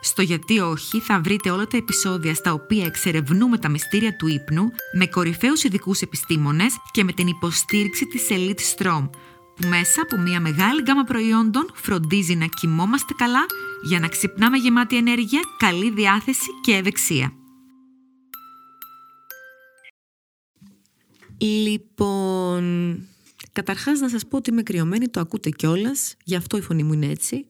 [0.00, 4.70] Στο γιατί όχι θα βρείτε όλα τα επεισόδια στα οποία εξερευνούμε τα μυστήρια του ύπνου
[4.92, 9.10] με κορυφαίους ειδικούς επιστήμονες και με την υποστήριξη της Elite Strom
[9.56, 13.46] που μέσα από μια μεγάλη γκάμα προϊόντων φροντίζει να κοιμόμαστε καλά
[13.82, 17.32] για να ξυπνάμε γεμάτη ενέργεια, καλή διάθεση και ευεξία.
[21.40, 22.98] Λοιπόν,
[23.52, 26.92] καταρχάς να σας πω ότι είμαι κρυωμένη, το ακούτε κιόλας, γι' αυτό η φωνή μου
[26.92, 27.46] είναι έτσι.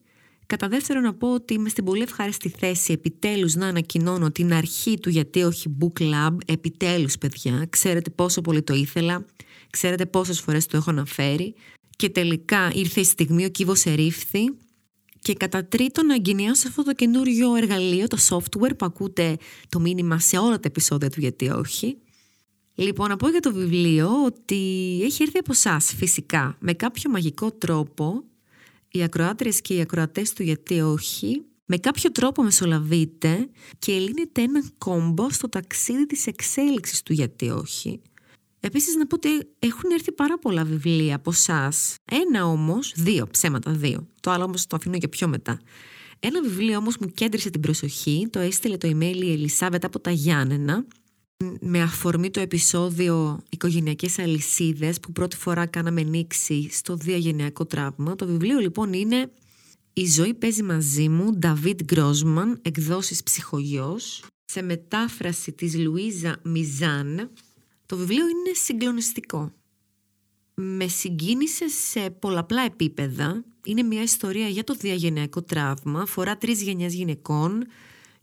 [0.49, 4.99] Κατά δεύτερον να πω ότι είμαι στην πολύ ευχάριστη θέση επιτέλους να ανακοινώνω την αρχή
[4.99, 9.25] του γιατί όχι book club, επιτέλους παιδιά, ξέρετε πόσο πολύ το ήθελα,
[9.71, 11.55] ξέρετε πόσες φορές το έχω αναφέρει
[11.97, 14.45] και τελικά ήρθε η στιγμή, ο κύβος ερήφθη
[15.19, 19.37] και κατά τρίτον να εγκαινιάσω αυτό το καινούριο εργαλείο, το software που ακούτε
[19.69, 21.97] το μήνυμα σε όλα τα επεισόδια του γιατί όχι.
[22.75, 24.57] Λοιπόν, να πω για το βιβλίο ότι
[25.03, 28.25] έχει έρθει από εσάς φυσικά με κάποιο μαγικό τρόπο
[28.91, 34.65] οι ακροάτριες και οι ακροατές του γιατί όχι με κάποιο τρόπο μεσολαβείτε και λύνεται ένα
[34.79, 38.01] κόμπο στο ταξίδι της εξέλιξης του γιατί όχι
[38.61, 39.29] Επίσης να πω ότι
[39.59, 41.73] έχουν έρθει πάρα πολλά βιβλία από εσά.
[42.05, 44.09] Ένα όμως, δύο, ψέματα δύο.
[44.21, 45.61] Το άλλο όμως το αφήνω για πιο μετά.
[46.21, 50.11] Ένα βιβλίο όμως μου κέντρισε την προσοχή, το έστειλε το email η Ελισάβετ από τα
[50.11, 50.87] Γιάννενα,
[51.61, 58.17] με αφορμή το επεισόδιο «Οικογενειακές αλυσίδες» που πρώτη φορά κάναμε νήξη στο διαγενειακό τραύμα.
[58.17, 59.31] Το βιβλίο λοιπόν είναι
[59.93, 67.31] «Η ζωή παίζει μαζί μου» Νταβίτ Γκρόσμαν, εκδόσεις ψυχογιός, σε μετάφραση της Λουίζα Μιζάν,
[67.87, 69.53] το βιβλίο είναι συγκλονιστικό.
[70.55, 73.45] Με συγκίνησε σε πολλαπλά επίπεδα.
[73.65, 76.01] Είναι μια ιστορία για το διαγενειακό τραύμα.
[76.01, 77.67] Αφορά τρεις γενιές γυναικών.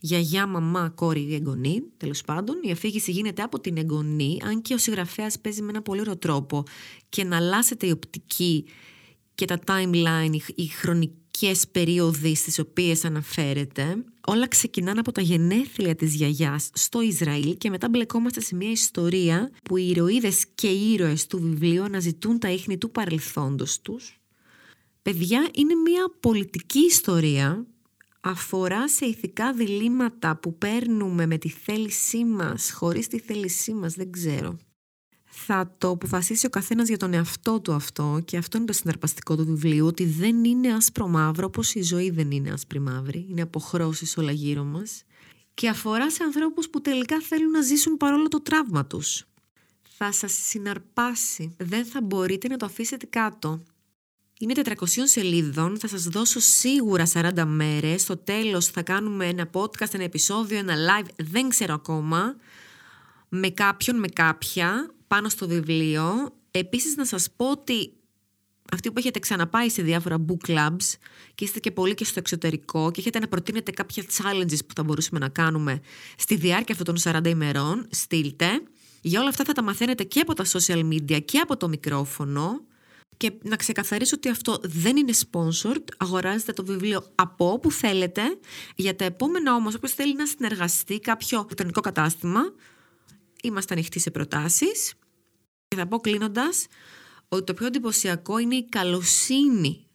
[0.06, 1.84] Γιαγιά, μαμά, κόρη, εγγονή.
[1.98, 5.82] Τέλος πάντων, η αφήγηση γίνεται από την εγγονή, αν και ο συγγραφέας παίζει με ένα
[5.82, 6.64] πολύ ωραίο τρόπο
[7.10, 8.66] και να αλλάσετε η οπτική
[9.36, 14.04] και τα timeline, η χρονική ποιες περίοδοι στις οποίες αναφέρεται.
[14.28, 19.52] Όλα ξεκινάνε από τα γενέθλια της γιαγιάς στο Ισραήλ και μετά μπλεκόμαστε σε μια ιστορία
[19.64, 24.20] που οι ηρωίδες και οι ήρωες του βιβλίου αναζητούν τα ίχνη του παρελθόντος τους.
[25.02, 27.66] Παιδιά, είναι μια πολιτική ιστορία
[28.28, 34.12] αφορά σε ηθικά διλήμματα που παίρνουμε με τη θέλησή μας, χωρίς τη θέλησή μας, δεν
[34.12, 34.58] ξέρω
[35.36, 39.36] θα το αποφασίσει ο καθένας για τον εαυτό του αυτό και αυτό είναι το συναρπαστικό
[39.36, 43.42] του βιβλίου ότι δεν είναι άσπρο μαύρο όπως η ζωή δεν είναι άσπρη μαύρη, είναι
[43.42, 45.04] αποχρώσεις όλα γύρω μας
[45.54, 49.26] και αφορά σε ανθρώπους που τελικά θέλουν να ζήσουν παρόλο το τραύμα τους.
[49.98, 53.64] Θα σας συναρπάσει, δεν θα μπορείτε να το αφήσετε κάτω.
[54.40, 54.74] Είναι 400
[55.04, 60.58] σελίδων, θα σας δώσω σίγουρα 40 μέρες, στο τέλος θα κάνουμε ένα podcast, ένα επεισόδιο,
[60.58, 62.36] ένα live, δεν ξέρω ακόμα,
[63.30, 66.36] με κάποιον, με κάποια, πάνω στο βιβλίο.
[66.52, 67.94] Επίσης να σας πω ότι
[68.72, 70.94] αυτοί που έχετε ξαναπάει σε διάφορα book clubs
[71.36, 74.84] και είστε και πολύ και στο εξωτερικό και έχετε να προτείνετε κάποια challenges που θα
[74.84, 75.80] μπορούσαμε να κάνουμε
[76.18, 78.48] στη διάρκεια αυτών των 40 ημερών, στείλτε.
[79.02, 82.62] Για όλα αυτά θα τα μαθαίνετε και από τα social media και από το μικρόφωνο.
[83.18, 88.22] Και να ξεκαθαρίσω ότι αυτό δεν είναι sponsored, αγοράζετε το βιβλίο από όπου θέλετε.
[88.76, 92.42] Για τα επόμενα όμως, όποιος θέλει να συνεργαστεί κάποιο ηλεκτρονικό κατάστημα,
[93.44, 94.94] είμαστε ανοιχτοί σε προτάσεις.
[95.68, 96.68] Και θα πω κλείνοντας
[97.28, 99.88] ότι το πιο εντυπωσιακό είναι η καλοσύνη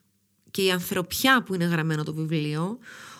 [0.51, 2.79] και η ανθρωπιά που είναι γραμμένο το βιβλίο.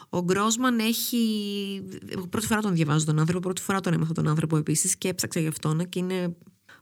[0.09, 1.83] Ο Γκρόσμαν έχει.
[2.31, 5.41] Πρώτη φορά τον διαβάζω τον άνθρωπο, πρώτη φορά τον έμαθα τον άνθρωπο επίσης και έψαξα
[5.41, 6.37] γι' αυτόν και είναι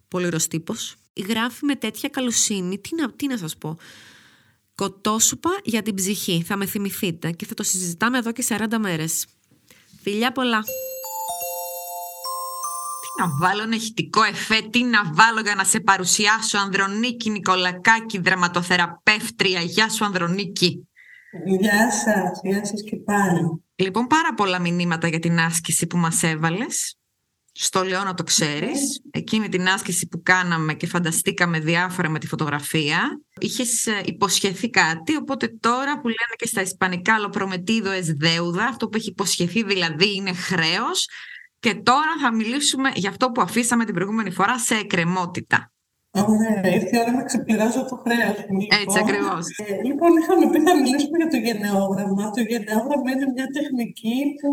[0.08, 0.96] πολύ ωραίος τύπος.
[1.22, 2.78] Γράφει με τέτοια καλοσύνη.
[2.78, 3.76] Τι να, τι να σας πω.
[4.74, 6.42] Κοτόσουπα για την ψυχή.
[6.46, 9.26] Θα με θυμηθείτε και θα το συζητάμε εδώ και 40 μέρες.
[10.02, 10.64] Φιλιά πολλά!
[13.18, 19.60] να βάλω ένα ηχητικό εφέ, τι να βάλω για να σε παρουσιάσω Ανδρονίκη Νικολακάκη, δραματοθεραπεύτρια.
[19.60, 20.88] Γεια σου Ανδρονίκη.
[21.44, 23.64] Γεια σας, γεια σας και πάλι.
[23.74, 26.98] Λοιπόν, πάρα πολλά μηνύματα για την άσκηση που μας έβαλες.
[27.60, 29.00] Στο λέω να το ξέρεις.
[29.10, 33.20] Εκείνη την άσκηση που κάναμε και φανταστήκαμε διάφορα με τη φωτογραφία.
[33.40, 38.88] Είχες ε, υποσχεθεί κάτι, οπότε τώρα που λένε και στα ισπανικά «Λοπρομετίδο es deuda», αυτό
[38.88, 41.08] που έχει υποσχεθεί δηλαδή είναι χρέος,
[41.60, 45.72] και τώρα θα μιλήσουμε για αυτό που αφήσαμε την προηγούμενη φορά σε εκκρεμότητα.
[46.10, 48.60] Ωραία, ήρθε η ώρα να ξεπληρώσω το χρέος μου.
[48.60, 48.78] Λοιπόν.
[48.82, 49.44] Έτσι ακριβώς.
[49.56, 52.30] Ε, λοιπόν, είχαμε πει να μιλήσουμε για το γενναιόγραμμα.
[52.30, 54.52] Το γενναιόγραμμα είναι μια τεχνική που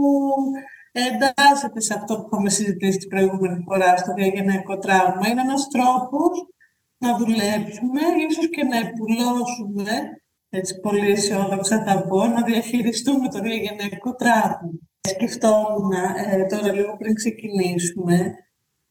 [1.00, 5.28] εντάσσεται σε αυτό που είχαμε συζητήσει την προηγούμενη φορά στο διαγενειακό τραύμα.
[5.28, 6.34] Είναι ένας τρόπος
[6.98, 9.94] να δουλέψουμε, ίσως και να επουλώσουμε,
[10.50, 14.74] έτσι πολύ αισιόδοξα θα πω, να διαχειριστούμε το διαγενειακό τραύμα.
[15.08, 18.36] Σκεφτόμουν ε, τώρα λίγο πριν ξεκινήσουμε,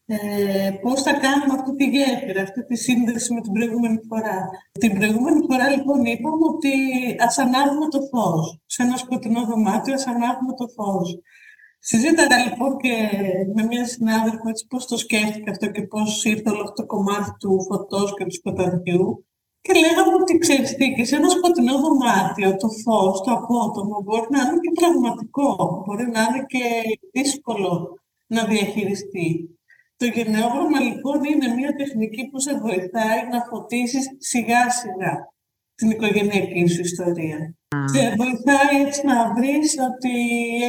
[0.06, 4.48] ε, πώς θα κάνουμε αυτή τη γέφυρα, αυτή τη σύνδεση με την προηγούμενη φορά.
[4.80, 6.72] Την προηγούμενη φορά λοιπόν είπαμε ότι
[7.18, 8.60] ας ανάβουμε το φως.
[8.66, 11.18] Σε ένα σκοτεινό δωμάτιο ας ανάβουμε το φως.
[11.86, 12.94] Συζήταγα λοιπόν και
[13.54, 17.30] με μια συνάδελφο έτσι πώς το σκέφτηκα αυτό και πώς ήρθε όλο αυτό το κομμάτι
[17.38, 19.26] του φωτός και του σκοταδιού.
[19.60, 24.26] Και λέγαμε ότι ξέρεις τι, και σε ένα σκοτεινό δωμάτιο το φως, το απότομο μπορεί
[24.30, 26.64] να είναι και πραγματικό, μπορεί να είναι και
[27.12, 29.58] δύσκολο να διαχειριστεί.
[29.96, 35.33] Το γενναιόγραμμα λοιπόν είναι μια τεχνική που σε βοηθάει να φωτίσεις σιγά σιγά
[35.74, 37.54] την οικογενειακή σου ιστορία.
[37.84, 40.14] Σε βοηθάει έτσι να βρεις ότι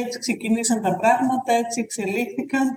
[0.04, 2.70] έτσι ξεκινήσαν τα πράγματα, έτσι εξελίχθηκαν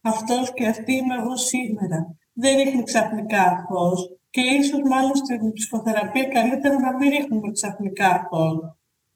[0.00, 2.16] αυτός και αυτή είμαι εγώ σήμερα.
[2.32, 8.58] Δεν ρίχνει ξαφνικά φως και ίσως μάλλον στην ψυχοθεραπεία καλύτερα να μην ρίχνουμε ξαφνικά φως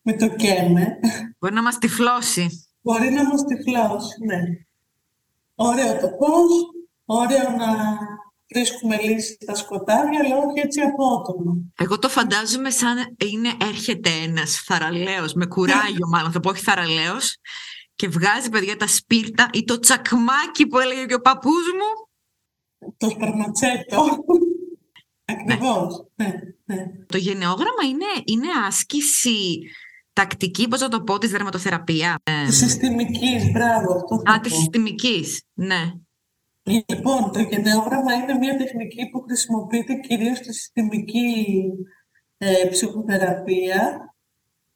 [0.02, 0.98] με το κέμε.
[1.38, 2.46] Μπορεί να μας τυφλώσει.
[2.80, 4.40] Μπορεί να μας τυφλώσει, ναι.
[5.54, 6.50] Ωραίο το πώς,
[7.04, 7.98] ωραίο να
[8.54, 11.56] βρίσκουμε λύση στα σκοτάδια, αλλά όχι έτσι απότομα.
[11.78, 17.36] Εγώ το φαντάζομαι σαν είναι, έρχεται ένας θαραλέος, με κουράγιο μάλλον, θα πω όχι θαραλέος,
[17.94, 22.08] και βγάζει παιδιά τα σπίρτα ή το τσακμάκι που έλεγε και ο παππούς μου.
[22.96, 24.24] Το σπαρματσέτο.
[25.24, 26.06] Ακριβώς.
[26.14, 26.32] Ναι.
[26.64, 29.58] Ναι, Το γενναιόγραμμα είναι, είναι άσκηση
[30.12, 32.16] τακτική, πώς να το πω, της δερματοθεραπείας.
[32.46, 33.94] Της συστημικής, μπράβο.
[33.94, 35.92] Αυτό Α, της συστημικής, ναι.
[36.70, 41.62] Λοιπόν, το γενναιόγραμμα είναι μια τεχνική που χρησιμοποιείται κυρίως στη συστημική
[42.38, 44.04] ε, ψυχοθεραπεία.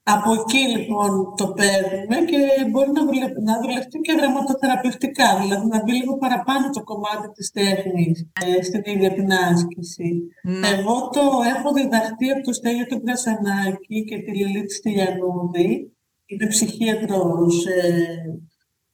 [0.06, 2.38] Από εκεί λοιπόν το παίρνουμε και
[2.70, 3.26] μπορεί να, δουλε...
[3.42, 8.82] να δουλευτεί και γραμματοθεραπευτικά, δηλαδή να μπει λίγο παραπάνω το κομμάτι της τέχνης ε, στην
[8.84, 10.10] ίδια την άσκηση.
[10.42, 10.68] Ναι.
[10.68, 11.20] Εγώ το
[11.56, 15.92] έχω διδαχτεί από το Στέλιο του Γκρασανάκη και τη Λιλίτη Στυλιανούδη.
[16.26, 18.06] Είναι ψυχίατρος ε,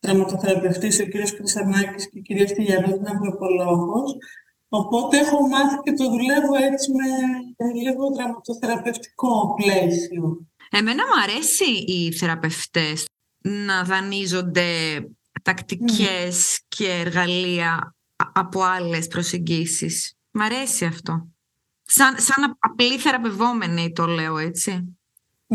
[0.00, 4.17] τραυματοθεραπευτής ο κύριος Κρυσανάκης και η κυρία Στυλιανού είναι ανθρωπολόγος.
[4.69, 10.47] Οπότε έχω μάθει και το δουλεύω έτσι με λίγο τραυματοθεραπευτικό πλαίσιο.
[10.70, 13.06] Εμένα μου αρέσει οι θεραπευτές
[13.38, 14.64] να δανείζονται
[15.43, 17.94] τακτικές και εργαλεία
[18.32, 20.14] από άλλες προσεγγίσεις.
[20.31, 21.29] Μ' αρέσει αυτό.
[21.82, 25.00] Σαν, σαν απλή θεραπευόμενη το λέω έτσι.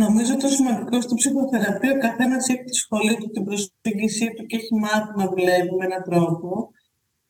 [0.03, 4.56] Νομίζω το σημαντικό στην ψυχοθεραπεία ο καθένας έχει τη σχολή του, την προσέγγιση του και
[4.56, 6.71] έχει μάθει να δουλεύει με έναν τρόπο.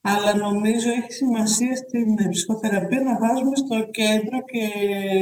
[0.01, 4.65] Αλλά νομίζω έχει σημασία στην ψυχοθεραπεία να βάζουμε στο κέντρο και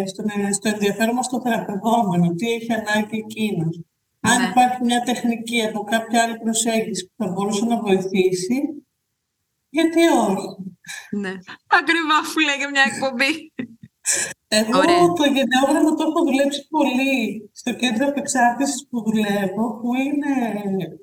[0.05, 0.23] στο,
[0.57, 3.79] στο ενδιαφέρον μας το θεραπευόμενο, τι έχει ανάγκη εκείνος.
[4.19, 4.47] Αν Ναι.
[4.49, 8.57] υπάρχει μια τεχνική από κάποια άλλη προσέγγιση που θα μπορούσε να βοηθήσει,
[9.69, 10.47] γιατί όχι;
[11.11, 11.33] Ναι.
[11.79, 13.31] Ακριβά που λέγε μια εκπομπή.
[14.47, 15.13] Εγώ Ωραία.
[15.19, 20.33] το γενναιόγραμμα το έχω δουλέψει πολύ στο κέντρο απεξάρτησης που δουλεύω, που είναι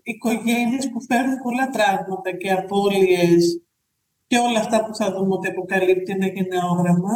[0.03, 3.63] οικογένειες που φέρνουν πολλά τραύματα και απώλειες
[4.27, 7.15] και όλα αυτά που θα δούμε ότι αποκαλύπτει ένα γενναιόγραμμα.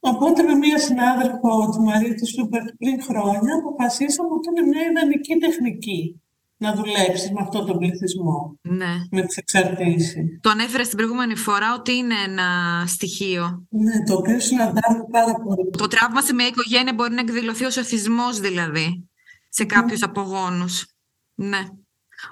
[0.00, 5.34] Οπότε με μία συνάδελφο, τη Μαρία της Σούπερτ, πριν χρόνια, αποφασίσαμε ότι είναι μια ιδανική
[5.36, 6.22] τεχνική
[6.56, 8.94] να δουλέψεις με αυτόν τον πληθυσμό, ναι.
[9.10, 10.38] με τις εξαρτήσεις.
[10.40, 12.48] Το ανέφερε στην προηγούμενη φορά ότι είναι ένα
[12.86, 13.66] στοιχείο.
[13.68, 15.70] Ναι, το οποίο συναντάμε πάρα πολύ.
[15.70, 19.08] Το τραύμα σε μια οικογένεια μπορεί να εκδηλωθεί ως εθισμός δηλαδή
[19.48, 20.86] σε κάποιους απογόνους.
[21.34, 21.60] Ναι.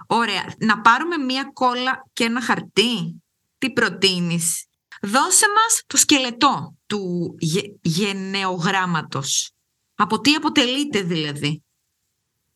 [0.06, 0.44] Ωραία.
[0.58, 3.22] Να πάρουμε μια κόλλα και ένα χαρτί.
[3.58, 4.66] Τι προτείνεις;
[5.02, 9.52] Δώσε μας το σκελετό του γε, γενεογράμματος.
[9.94, 11.62] Από τι αποτελείται δηλαδή;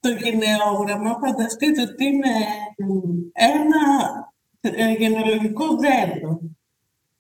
[0.07, 2.35] Το γενεόγραμμα φανταστείτε ότι είναι
[3.33, 3.83] ένα
[4.61, 6.41] ε, γενεολογικό δέντρο.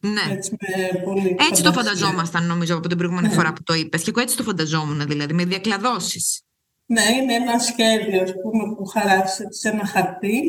[0.00, 0.34] Ναι.
[0.34, 1.82] Έτσι, με πολύ Έτσι το φαντασία.
[2.06, 3.34] φανταζόμασταν νομίζω από την προηγούμενη Ναι.
[3.34, 4.02] φορά που το είπες.
[4.02, 6.40] Και εγώ έτσι το φανταζόμουν δηλαδή, με διακλαδώσεις.
[6.86, 10.40] Ναι, είναι ένα σχέδιο ας πούμε, που χαράσετε σε ένα χαρτί,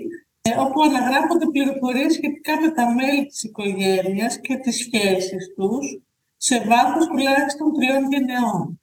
[0.41, 5.86] ε, όπου αναγράφονται πληροφορίες σχετικά με τα μέλη της οικογένειας και τις σχέσεις τους,
[6.38, 8.82] σε βάθος τουλάχιστον τριών γενεών.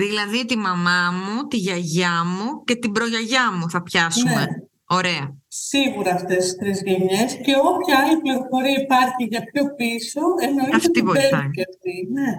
[0.00, 4.34] Δηλαδή τη μαμά μου, τη γιαγιά μου και την προγιαγιά μου θα πιάσουμε.
[4.34, 4.46] Ναι.
[4.86, 5.24] Ωραία.
[5.48, 10.88] Σίγουρα αυτές τις τρεις γενιές και όποια άλλη πληροφορία υπάρχει για πιο πίσω, εννοείται Αυτή
[10.88, 11.30] ότι βοηθάει.
[11.30, 11.94] μπαίνει και αυτή.
[12.16, 12.30] Ναι,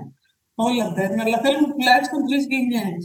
[0.55, 3.01] όλα μπαίνουν, αλλά θέλουμε τουλάχιστον τρεις γενιές.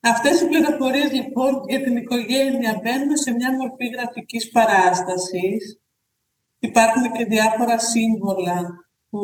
[0.00, 5.62] Αυτές οι πληροφορίες λοιπόν για την οικογένεια μπαίνουν σε μια μορφή γραφικής παράστασης.
[6.58, 8.58] Υπάρχουν και διάφορα σύμβολα
[9.10, 9.20] που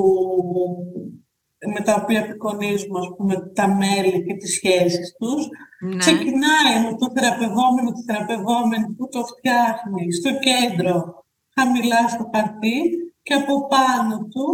[1.75, 5.49] με τα οποία απεικονίζουμε ας πούμε, τα μέλη και τις σχέσεις τους.
[5.81, 5.97] Ναι.
[5.97, 11.25] Ξεκινάει με το θεραπευόμενο, τη θεραπευόμενη που το φτιάχνει στο κέντρο,
[11.55, 12.81] χαμηλά στο χαρτί
[13.23, 14.47] και από πάνω του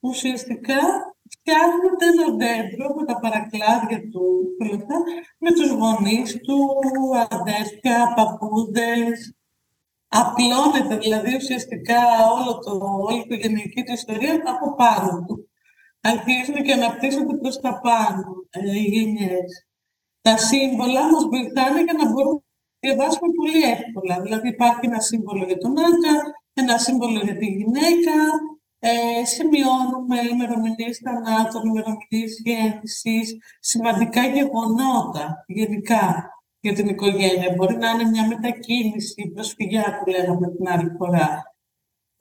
[0.00, 0.80] ουσιαστικά
[1.34, 4.42] φτιάχνεται ένα δέντρο με τα παρακλάδια του
[5.38, 6.58] με τους γονείς του,
[7.30, 9.34] αδέρφια, παππούδες.
[10.08, 12.00] Απλώνεται δηλαδή ουσιαστικά
[12.36, 12.72] όλο το,
[13.06, 15.50] όλη η οικογενειακή του ιστορία από πάνω του.
[16.10, 19.66] Αρχίζουν και αναπτύσσονται προς τα πάνω ε, οι γενιές.
[20.20, 24.22] Τα σύμβολα μας βοηθάνε για να μπορούμε να διαβάσουμε πολύ εύκολα.
[24.22, 26.14] Δηλαδή υπάρχει ένα σύμβολο για τον άντρα,
[26.52, 28.16] ένα σύμβολο για τη γυναίκα,
[28.78, 36.30] ε, σημειώνουμε ημερομηνίες θανάτων, ημερομηνίες γέννησης, σημαντικά γεγονότα γενικά
[36.60, 37.54] για την οικογένεια.
[37.56, 41.51] Μπορεί να είναι μια μετακίνηση, προσφυγιά που λέγαμε την άλλη φορά.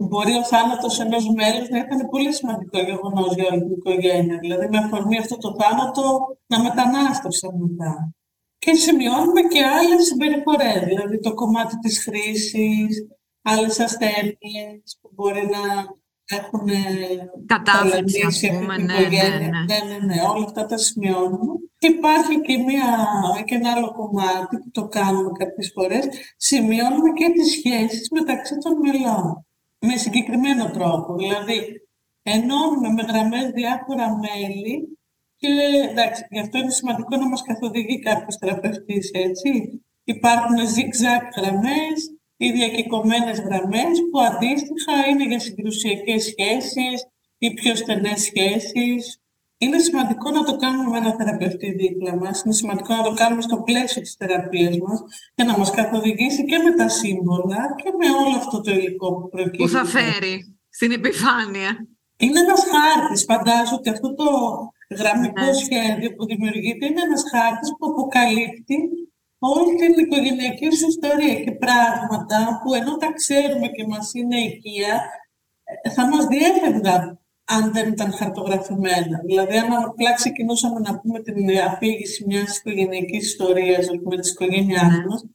[0.07, 4.37] Μπορεί ο θάνατο ενό μέλου να ήταν πολύ σημαντικό γεγονός για όλη την οικογένεια.
[4.37, 6.03] Δηλαδή, με αφορμή αυτό το θάνατο
[6.47, 8.13] να μετανάστευσαν μετά.
[8.57, 13.07] Και σημειώνουμε και άλλες συμπεριφορές, δηλαδή το κομμάτι της χρήσης,
[13.41, 15.63] άλλες ασθένειες που μπορεί να
[16.37, 16.69] έχουν
[17.45, 19.47] κατάφυξη, ας πούμε, ναι, ναι, ναι, ναι.
[19.47, 21.53] ναι, ναι, ναι, όλα αυτά τα σημειώνουμε.
[21.77, 22.87] Και υπάρχει και, μια,
[23.45, 28.73] και ένα άλλο κομμάτι που το κάνουμε κάποιες φορές, σημειώνουμε και τις σχέσεις μεταξύ των
[28.83, 29.45] μελών,
[29.81, 31.15] με συγκεκριμένο τρόπο.
[31.15, 31.87] Δηλαδή,
[32.23, 34.97] ενώνουμε με γραμμές διάφορα μέλη
[35.35, 35.47] και
[35.89, 39.81] εντάξει, γι' αυτό είναι σημαντικό να μας καθοδηγεί κάποιος θεραπευτής, έτσι.
[40.03, 41.97] Υπάρχουν zigzag γραμμές,
[42.37, 47.07] οι διακεκομένες γραμμές που αντίστοιχα είναι για συγκρουσιακές σχέσεις
[47.37, 49.20] ή πιο στενές σχέσεις.
[49.63, 53.41] Είναι σημαντικό να το κάνουμε με ένα θεραπευτή δίπλα μας, είναι σημαντικό να το κάνουμε
[53.41, 54.99] στο πλαίσιο της θεραπείας μας
[55.35, 59.29] για να μας καθοδηγήσει και με τα σύμβολα και με όλο αυτό το υλικό που
[59.29, 59.63] προκύπτει.
[59.63, 61.69] Που θα φέρει στην επιφάνεια.
[62.17, 64.27] Είναι ένας χάρτης, φαντάζομαι ότι αυτό το
[64.99, 65.53] γραμμικό ναι.
[65.53, 68.77] σχέδιο που δημιουργείται είναι ένας χάρτης που αποκαλύπτει
[69.39, 74.95] όλη την οικογενειακή σου ιστορία και πράγματα που ενώ τα ξέρουμε και μας είναι οικία,
[75.63, 77.20] ε, θα μας διέφευγαν
[77.55, 79.17] αν δεν ήταν χαρτογραφημένα.
[79.25, 84.91] Δηλαδή, αν απλά ξεκινούσαμε να πούμε την αφήγηση μιας οικογενειακής ιστορίας, ας πούμε, της οικογένειάς
[84.91, 85.05] ναι.
[85.05, 85.25] μας,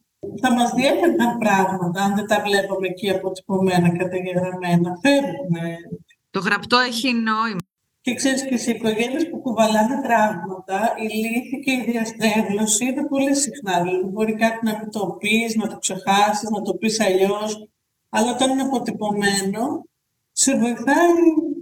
[0.40, 4.98] θα μας διέφευγαν πράγματα αν δεν τα βλέπαμε εκεί αποτυπωμένα, καταγεγραμμένα.
[5.02, 5.56] Φεύγουν.
[6.30, 7.60] Το γραπτό έχει νόημα.
[8.00, 13.34] Και ξέρεις και σε οικογένειες που κουβαλάνε τραύματα, η λύθη και η διαστρέβλωση είναι πολύ
[13.34, 13.82] συχνά.
[13.82, 17.68] Δηλαδή μπορεί κάτι να μην το πεις, να το ξεχάσεις, να το πεις αλλιώς,
[18.08, 19.84] αλλά όταν είναι αποτυπωμένο,
[20.32, 21.12] σε βοηθάει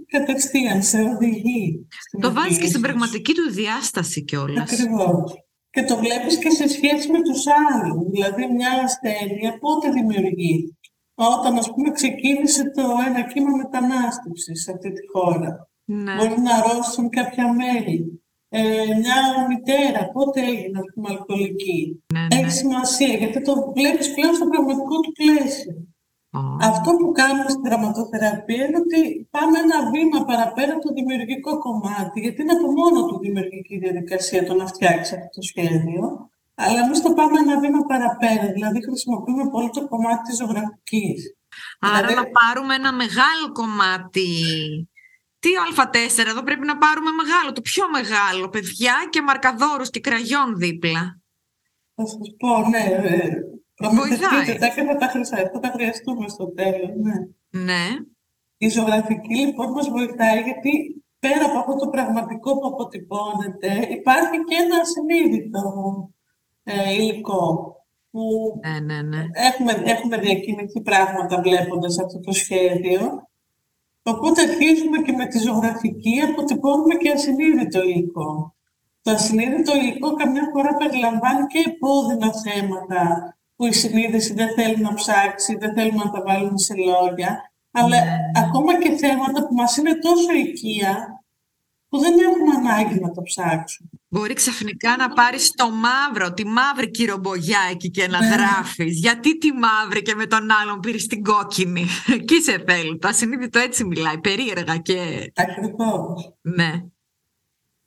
[0.07, 1.87] κατευθείαν, σε οδηγεί.
[2.21, 4.71] Το βάζεις και στην πραγματική του διάσταση κιόλας.
[4.71, 5.33] Ακριβώς.
[5.69, 8.09] Και το βλέπεις και σε σχέση με τους άλλους.
[8.11, 10.89] Δηλαδή μια ασθένεια πότε δημιουργήθηκε.
[11.13, 16.15] Όταν, ας πούμε, ξεκίνησε το ένα κύμα μετανάστευσης σε αυτή τη χώρα ναι.
[16.15, 18.19] Μπορεί να αρρώσουν κάποια μέλη.
[18.49, 18.61] Ε,
[19.01, 22.39] μια μητέρα, πότε έγινε, ας πούμε, αλκοολική; Ναι, ναι.
[22.39, 25.73] Έχει σημασία, γιατί το βλέπεις πλέον στο πραγματικό του πλαίσιο.
[26.69, 32.19] Αυτό που κάνουμε στην γραμματοθεραπεία είναι ότι πάμε ένα βήμα παραπέρα από το δημιουργικό κομμάτι,
[32.19, 36.29] γιατί είναι από μόνο του δημιουργική διαδικασία το να φτιάξει αυτό το σχέδιο.
[36.55, 41.35] Αλλά εμείς το πάμε ένα βήμα παραπέρα, δηλαδή χρησιμοποιούμε πολύ το κομμάτι της ζωγραφικής.
[41.79, 42.15] Άρα δηλαδή...
[42.15, 44.29] να πάρουμε ένα μεγάλο κομμάτι
[45.39, 50.55] τι α4, εδώ πρέπει να πάρουμε μεγάλο, το πιο μεγάλο, παιδιά και μαρκαδόρους και κραγιόν
[50.55, 51.21] δίπλα.
[51.95, 52.83] Θα σας πω, ναι.
[53.79, 54.57] Ε, Βοηθάει.
[54.57, 55.09] Τα θα τα,
[55.53, 57.13] θα τα χρειαστούμε στο τέλος, ναι.
[57.63, 57.85] Ναι.
[58.57, 64.55] Η ζωγραφική λοιπόν μας βοηθάει γιατί πέρα από αυτό το πραγματικό που αποτυπώνεται υπάρχει και
[64.55, 65.63] ένα ασυνείδητο
[66.63, 67.75] ε, υλικό
[68.11, 68.21] που
[68.63, 69.25] ναι, ναι, ναι.
[69.31, 73.27] Έχουμε, έχουμε διακίνηθεί πράγματα βλέποντας αυτό το σχέδιο
[74.07, 78.55] Οπότε αρχίζουμε και με τη ζωγραφική, αποτυπώνουμε και ασυνείδητο υλικό.
[79.01, 84.93] Το ασυνείδητο υλικό καμιά φορά περιλαμβάνει και επώδυνα θέματα που η συνείδηση δεν θέλει να
[84.93, 88.17] ψάξει, δεν θέλουμε να τα βάλουμε σε λόγια, αλλά ναι.
[88.35, 91.23] ακόμα και θέματα που μας είναι τόσο οικεία,
[91.89, 93.89] που δεν έχουμε ανάγκη να το ψάξουμε.
[94.07, 98.27] Μπορεί ξαφνικά να πάρεις το μαύρο, τη μαύρη κυρομπογιά εκεί και να ναι.
[98.27, 98.99] γράφεις.
[98.99, 101.85] Γιατί τη μαύρη και με τον άλλον πήρες την κόκκινη;
[102.19, 102.97] Εκεί σε θέλει.
[102.97, 105.31] Το ασυνείδητο έτσι μιλάει, περίεργα και.
[105.35, 106.33] Ακριβώς.
[106.41, 106.71] Ναι.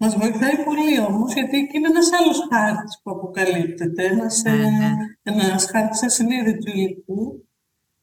[0.00, 4.04] Μα βοηθάει πολύ όμως, γιατί εκεί είναι ένας άλλος χάρτης που αποκαλύπτεται.
[4.04, 5.58] Ένας ναι, ναι.
[5.72, 7.48] χάρτης ασυνείδητου υλικού.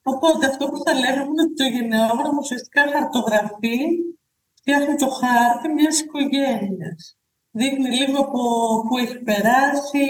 [0.02, 3.78] Οπότε αυτό που θα λέγαμε είναι ότι το γενναιόγραμμο ουσιαστικά χαρτογραφεί
[4.54, 7.16] φτιάχνει το χάρτη μιας οικογένειας.
[7.50, 8.40] Δείχνει λίγο από
[8.88, 10.06] πού έχει περάσει,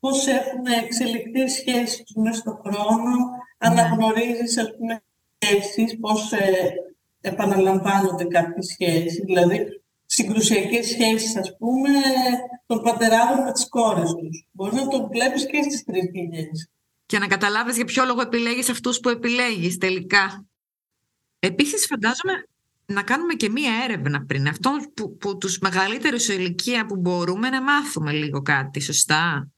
[0.00, 3.68] πώς έχουν εξελιχθεί οι σχέσεις τους μέσα στον χρόνο, ναι.
[3.68, 5.02] αναγνωρίζεις, ας πούμε,
[5.38, 6.72] σχέσεις, πώς ε,
[7.20, 9.22] επαναλαμβάνονται κάποιες σχέσεις.
[9.24, 11.90] Δηλαδή, συγκρουσιακές σχέσεις, ας πούμε,
[12.66, 14.46] των πατεράδων με τις κόρες τους.
[14.52, 16.68] Μπορείς να το βλέπεις και στις τρεις γενιές.
[17.06, 20.46] Και να καταλάβεις για ποιο λόγο επιλέγεις αυτούς που επιλέγεις τελικά.
[21.38, 22.48] Επίσης φαντάζομαι
[22.86, 24.48] να κάνουμε και μία έρευνα πριν.
[24.48, 29.48] Αυτό που, που τους μεγαλύτερους σε ηλικία που μπορούμε να μάθουμε λίγο κάτι, σωστά;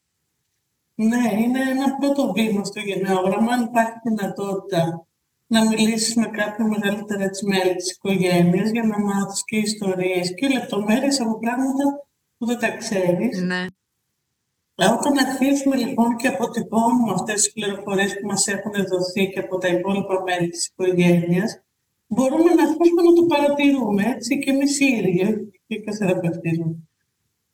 [0.95, 5.07] Ναι, είναι ένα πρώτο βήμα στο γενναιόγραμμα, αν υπάρχει δυνατότητα
[5.53, 10.49] να μιλήσεις με κάποιο μεγαλύτερα έτσι, μέλη της οικογένειας για να μάθεις και ιστορίες και
[10.49, 11.85] λεπτομέρειες από πράγματα
[12.37, 13.43] που δεν τα ξέρεις.
[13.43, 13.67] Ναι.
[14.97, 19.69] Όταν αρχίσουμε λοιπόν και αποτυπώνουμε αυτές τις πληροφορίες που μας έχουν δοθεί και από τα
[19.69, 21.63] υπόλοιπα μέλη της οικογένειας,
[22.07, 25.85] μπορούμε να αρχίσουμε να το παρατηρούμε, έτσι, και εμείς οι ίδιοι, και οι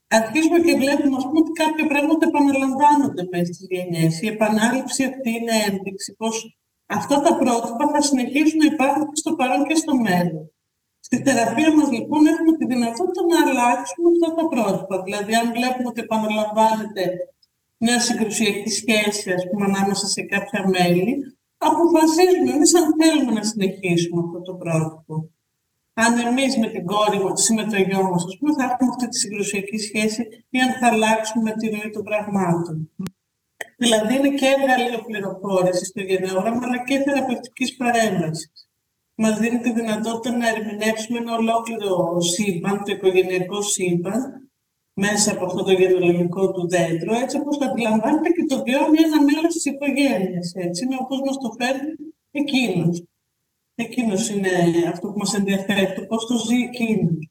[0.08, 4.20] Αρχίζουμε και βλέπουμε, ας πούμε, ότι κάποια πράγματα επαναλαμβάνονται μέσα στις γενιές.
[4.22, 9.34] Η επανάληψη αυτή είναι ένδειξη πως αυτά τα πρότυπα θα συνεχίσουν να υπάρχουν και στο
[9.34, 10.50] παρόν και στο μέλλον.
[11.06, 14.94] Στη θεραπεία μας λοιπόν έχουμε τη δυνατότητα να αλλάξουμε αυτά τα πρότυπα.
[15.02, 17.04] Δηλαδή αν βλέπουμε ότι επαναλαμβάνεται
[17.84, 21.12] μια συγκρουσιακή σχέση ας πούμε, ανάμεσα σε κάποια μέλη,
[21.68, 25.14] αποφασίζουμε εμείς αν θέλουμε να συνεχίσουμε αυτό το πρότυπο.
[26.04, 28.22] Αν εμείς με την κόρη μας ή με το γιο μας,
[28.56, 32.90] θα έχουμε αυτή τη συγκρουσιακή σχέση ή αν θα αλλάξουμε τη ροή των πραγμάτων.
[33.76, 38.68] Δηλαδή είναι και εργαλείο πληροφόρησης στο γενναιόγραμμα, αλλά και θεραπευτικής παρέμβασης.
[39.14, 44.50] Μας δίνει τη δυνατότητα να ερμηνεύσουμε ένα ολόκληρο σύμπαν, το οικογενειακό σύμπαν,
[44.92, 49.22] μέσα από αυτό το γενναιολογικό του δέντρο, έτσι όπως το αντιλαμβάνεται και το βιώνει ένα
[49.22, 50.52] μέλο της οικογένειας.
[50.54, 51.92] Έτσι είναι όπως μας το φέρνει
[52.30, 53.02] εκείνος.
[53.74, 54.50] Εκείνος είναι
[54.92, 57.28] αυτό που μας ενδιαφέρει, το πώς το ζει εκείνος.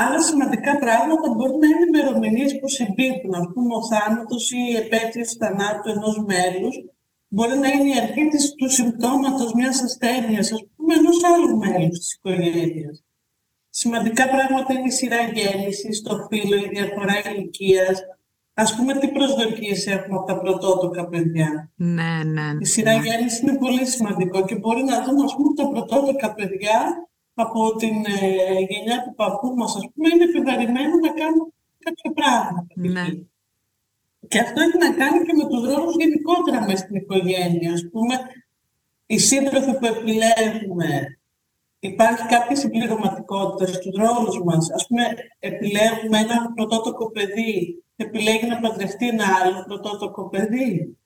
[0.00, 3.34] Άλλα σημαντικά πράγματα μπορεί να είναι ημερομηνίες που συμπίπτουν.
[3.34, 6.74] Α πούμε, ο θάνατος ή η επέτειο θανάτου ενός μέλους
[7.28, 11.98] μπορεί να είναι η αρχή της, του συμπτώματος μιας ασθένειας, ας πούμε, ενός άλλου μέλους
[11.98, 13.04] της οικογένειας.
[13.70, 17.96] Σημαντικά πράγματα είναι η σειρά γέννησης, το φύλλο, η διαφορά ηλικίας.
[18.54, 21.72] Α πούμε, τι προσδοκίες έχουμε από τα πρωτότοκα παιδιά.
[21.74, 22.46] Ναι, ναι.
[22.60, 23.02] Η σειρά ναι.
[23.04, 28.04] γέννησης είναι πολύ σημαντικό και μπορεί να δούμε, ας πούμε, τα πρωτότοκα παιδιά από την
[28.20, 32.66] ε, γενιά του παππού μας, ας πούμε, είναι επιβαρημένο να κάνουν κάποια πράγματα.
[32.74, 33.06] Ναι.
[34.28, 37.72] Και αυτό έχει να κάνει και με τους ρόλους γενικότερα μέσα στην οικογένεια.
[37.72, 38.14] Ας πούμε,
[39.06, 41.18] οι σύντροφοι που επιλέγουμε,
[41.78, 44.70] υπάρχει κάποια συμπληρωματικότητα στους ρόλους μας.
[44.70, 45.04] Ας πούμε,
[45.38, 50.96] επιλέγουμε ένα πρωτότοκο παιδί, επιλέγει να παντρευτεί ένα άλλο πρωτότοκο παιδί.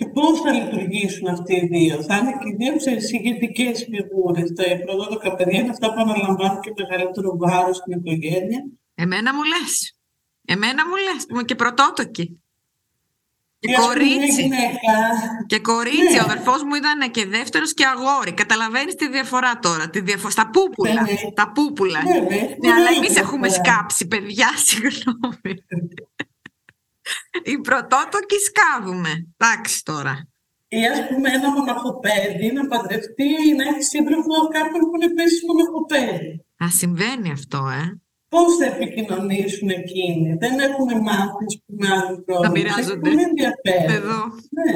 [0.00, 2.74] Και πώς θα λειτουργήσουν αυτοί οι δύο; Θα είναι και οι δύο
[3.18, 4.52] ηγετικέ φιγούρες.
[4.52, 8.60] Τα πρωτότοκα παιδιά είναι αυτά που αναλαμβάνουν και μεγαλύτερο βάρος στην οικογένεια.
[8.94, 9.96] Εμένα μου λες.
[10.44, 11.26] Εμένα μου λες.
[11.30, 12.42] Είμαι και πρωτότοκη.
[13.58, 14.50] Και κορίτσι.
[15.46, 16.14] Και κορίτσι.
[16.14, 16.20] Ναι.
[16.20, 18.32] Ο αδερφός μου ήταν και δεύτερος και αγόρι.
[18.32, 19.90] Καταλαβαίνεις τη διαφορά τώρα.
[19.90, 20.30] Τη διαφο...
[20.30, 20.92] Στα πούπουλα.
[20.92, 21.32] Ναι, ναι.
[21.34, 22.02] Τα πούπουλα.
[22.02, 22.56] Ναι, ναι.
[22.60, 24.48] ναι αλλά εμείς έχουμε σκάψει, παιδιά.
[24.66, 25.54] Συγγνώμη.
[27.44, 29.12] Οι πρωτότοκοι σκάβουμε.
[29.36, 30.14] Εντάξει τώρα.
[30.68, 35.40] Ή ας πούμε ένα μοναχοπέδι να παντρευτεί ή να έχει σύντροφο κάποιον που είναι επίσης
[35.48, 36.44] μοναχοπέδι.
[36.64, 38.00] Α, συμβαίνει αυτό, ε.
[38.28, 42.42] Πώς θα επικοινωνήσουν εκείνοι; Δεν έχουν μάθει με άλλους τρόπου.
[42.42, 43.08] Θα μοιράζονται.
[43.10, 43.94] Πολύ ενδιαφέρον.
[43.98, 44.18] Εδώ.
[44.58, 44.72] Ναι.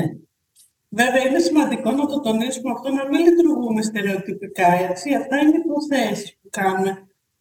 [0.89, 4.69] Βέβαια, είναι σημαντικό να το τονίσουμε αυτό, να μην λειτουργούμε στερεοτυπικά.
[4.89, 5.15] Έτσι.
[5.15, 6.91] Αυτά είναι υποθέσει που κάνουμε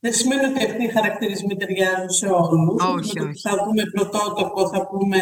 [0.03, 2.83] δεν σημαίνει ότι αυτοί οι χαρακτηρισμοί ταιριάζουν σε όλους.
[2.95, 3.41] Όχι, όχι.
[3.47, 5.19] Θα πούμε πρωτότοκο, θα πούμε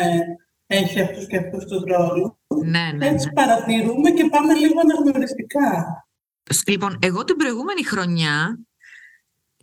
[0.68, 2.30] έχει αυτούς και αυτούς τους ρόλους.
[2.66, 3.34] Ναι, ναι, Έτσι ναι.
[3.34, 5.70] παρατηρούμε και πάμε λίγο αναγνωριστικά.
[6.68, 8.60] Λοιπόν, εγώ την προηγούμενη χρονιά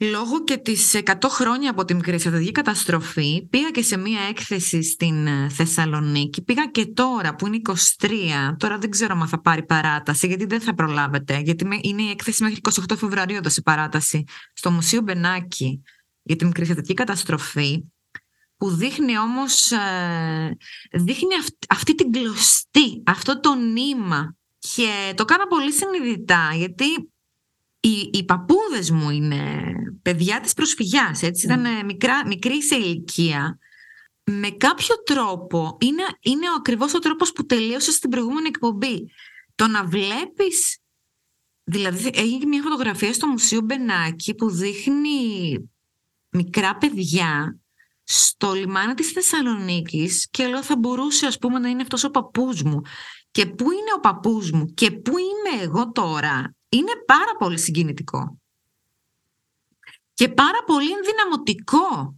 [0.00, 5.26] Λόγω και τις 100 χρόνια από την κρυσιοδοτική καταστροφή πήγα και σε μία έκθεση στην
[5.26, 6.42] ε, Θεσσαλονίκη.
[6.42, 7.60] Πήγα και τώρα που είναι
[7.98, 8.08] 23.
[8.56, 11.38] Τώρα δεν ξέρω αν θα πάρει παράταση γιατί δεν θα προλάβετε.
[11.38, 15.82] Γιατί είναι η έκθεση μέχρι 28 Φεβρουαρίου η παράταση στο Μουσείο Μπενάκη
[16.22, 17.84] για την κρυσιοδοτική καταστροφή
[18.56, 20.56] που δείχνει όμως ε,
[20.92, 21.34] δείχνει
[21.68, 26.84] αυτή την κλωστή, αυτό το νήμα και το κάνω πολύ συνειδητά γιατί
[27.80, 31.82] οι, οι παππούδες μου είναι παιδιά της προσφυγιάς, έτσι, ήταν ναι.
[31.82, 33.58] μικρά, μικρή σε ηλικία.
[34.24, 39.10] Με κάποιο τρόπο, είναι, είναι ο ακριβώς ο τρόπος που τελείωσε στην προηγούμενη εκπομπή.
[39.54, 40.78] Το να βλέπεις,
[41.64, 45.56] δηλαδή έγινε μια φωτογραφία στο Μουσείο Μπενάκη που δείχνει
[46.30, 47.58] μικρά παιδιά
[48.02, 52.62] στο λιμάνι της Θεσσαλονίκης και λέω θα μπορούσε ας πούμε να είναι αυτός ο παππούς
[52.62, 52.80] μου.
[53.30, 58.38] Και πού είναι ο παππούς μου και πού είμαι εγώ τώρα; Είναι πάρα πολύ συγκινητικό.
[60.14, 62.16] Και πάρα πολύ ενδυναμωτικό.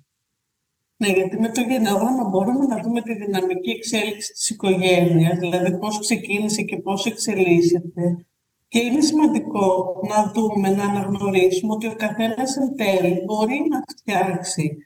[0.97, 5.99] Ναι, γιατί με το γενναιόγραμμα μπορούμε να δούμε τη δυναμική εξέλιξη της οικογένειας, δηλαδή πώς
[5.99, 8.27] ξεκίνησε και πώς εξελίσσεται.
[8.69, 14.77] Και είναι σημαντικό να δούμε, να αναγνωρίσουμε ότι ο καθένας εν τέλει μπορεί να φτιάξει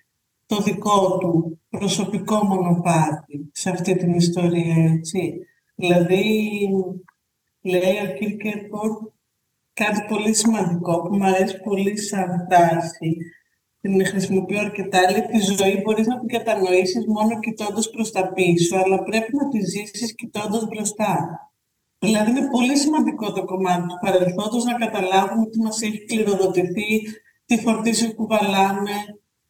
[0.46, 5.38] το δικό του προσωπικό μονοπάτι σε αυτή την ιστορία, έτσι.
[5.74, 6.68] Δηλαδή,
[7.60, 8.90] λέει ο Κίρκερπορ
[9.74, 13.16] κάτι πολύ σημαντικό που μου αρέσει πολύ σαν τάση.
[13.80, 15.10] Την χρησιμοποιώ αρκετά.
[15.10, 19.48] Λέει τη ζωή μπορείς να την κατανοήσεις μόνο κοιτώντας προς τα πίσω, αλλά πρέπει να
[19.48, 21.38] τη ζήσεις κοιτώντας μπροστά.
[21.98, 27.02] Δηλαδή, είναι πολύ σημαντικό το κομμάτι του παρελθόντος να καταλάβουμε τι μας έχει κληροδοτηθεί,
[27.46, 28.90] τι φορτίσεις που βαλάμε,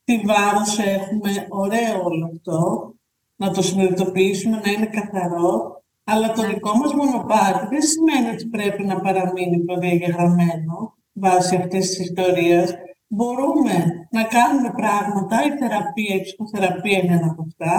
[0.05, 1.47] τι βάρος έχουμε.
[1.49, 2.93] Ωραίο όλο αυτό.
[3.37, 5.74] Να το συνειδητοποιήσουμε, να είναι καθαρό
[6.05, 11.99] αλλά το δικό μας μονοπάτι δεν σημαίνει ότι πρέπει να παραμείνει προδιαγεγραμμένο βάσει αυτής της
[11.99, 12.75] ιστορίας.
[13.07, 17.75] Μπορούμε να κάνουμε πράγματα, η θεραπεία, η ψυχοθεραπεία είναι ένα από αυτά,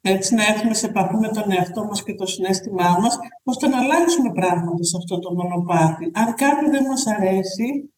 [0.00, 3.78] έτσι να έρθουμε σε επαφή με τον εαυτό μας και το συνέστημά μας, ώστε να
[3.78, 6.10] αλλάξουμε πράγματα σε αυτό το μονοπάτι.
[6.14, 7.92] Αν κάτι δεν μας αρέσει,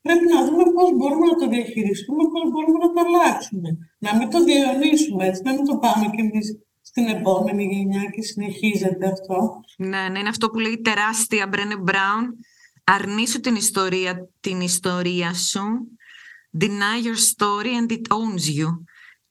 [0.00, 3.68] πρέπει να δούμε πώς μπορούμε να το διαχειριστούμε, πώς μπορούμε να το αλλάξουμε.
[3.98, 6.46] Να μην το διαιωνίσουμε, έτσι, να μην το πάμε κι εμείς
[6.90, 9.60] στην επόμενη γενιά και συνεχίζεται αυτό.
[9.76, 12.34] Ναι, ναι, είναι αυτό που λέει τεράστια Μπρένε Μπράουν.
[12.84, 15.62] Αρνήσου την ιστορία, την ιστορία σου.
[16.60, 18.84] Deny your story and it owns you.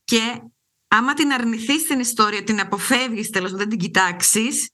[0.03, 0.41] Και
[0.87, 4.69] άμα την αρνηθείς την ιστορία, την αποφεύγεις τέλος, δεν την κοιτάξεις,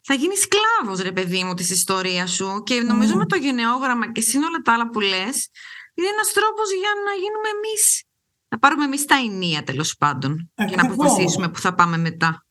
[0.00, 2.62] θα γίνεις σκλάβος, ρε παιδί μου, της ιστορίας σου.
[2.66, 5.50] Και νομίζω με το γενναιόγραμμα και συν όλα τα άλλα που λες,
[5.94, 8.07] είναι ένας τρόπος για να γίνουμε εμείς
[8.48, 12.42] να πάρουμε εμείς τα ενία τέλος πάντων και να αποφασίσουμε που θα πάμε μετά.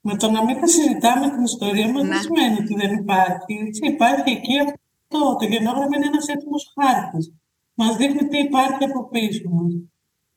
[0.00, 2.08] Με το να μην τα συζητάμε την ιστορία μας ναι.
[2.08, 3.52] δεν σημαίνει ότι δεν υπάρχει.
[3.66, 5.36] Έτσι, υπάρχει εκεί αυτό.
[5.38, 7.32] Το γεννόγραμμα είναι ένας έτοιμος χάρτης.
[7.74, 9.72] Μας δείχνει τι υπάρχει από πίσω μας.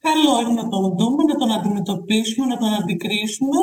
[0.06, 3.60] Καλό είναι να τον δούμε, να τον αντιμετωπίσουμε, να τον αντικρίσουμε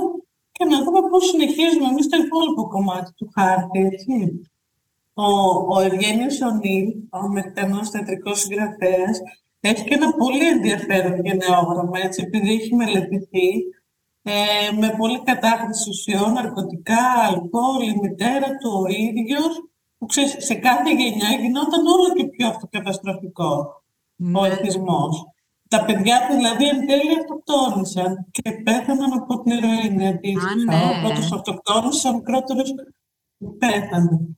[0.53, 3.79] και να δούμε πώς συνεχίζουμε εμείς το υπόλοιπο κομμάτι του χάρτη.
[3.91, 4.41] Έτσι.
[5.15, 5.29] Ο,
[5.75, 9.19] ο Ευγένιος Ονίλ, ο μεκτενός θεατρικός συγγραφέας,
[9.69, 13.49] έχει και ένα πολύ ενδιαφέρον γενναιόγραμμα, έτσι, επειδή έχει μελετηθεί
[14.23, 14.33] ε,
[14.81, 19.53] με πολύ κατάχρηση ουσιών, ναρκωτικά, αλκοόλ, η μητέρα του, ο ίδιος,
[19.99, 23.83] που ξέρεις, σε κάθε γενιά γινόταν όλο και πιο αυτοκαταστροφικό
[24.35, 24.49] ο ναι.
[24.49, 25.25] εθισμός.
[25.69, 30.77] Τα παιδιά του δηλαδή εν τέλει αυτοκτόνησαν και πέθαναν από την ηρωίνη αντίστοιχα.
[30.77, 30.77] Ναι.
[30.77, 32.75] Ο πρώτος αυτοκτόνησε, ο μικρότερος
[33.59, 34.37] πέθανε.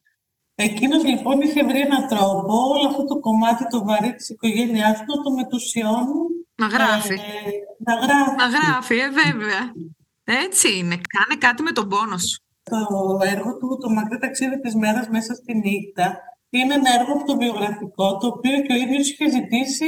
[0.54, 5.16] Εκείνος λοιπόν είχε βρει έναν τρόπο όλο αυτό το κομμάτι το βαρύ της οικογένειάς του
[5.16, 6.22] να το μετουσιώνει.
[6.54, 7.14] Να γράφει.
[7.14, 7.18] Ε,
[7.78, 8.34] να γράφει.
[8.36, 9.62] Να γράφει, ε, βέβαια.
[10.24, 10.96] Έτσι είναι.
[11.14, 12.38] Κάνε κάτι με τον πόνο σου.
[12.62, 16.18] Το έργο του, το μακρύ ταξίδι της μέρας μέσα στη νύχτα,
[16.50, 19.86] είναι ένα έργο αυτοβιογραφικό, το οποίο και ο ίδιος είχε ζητήσει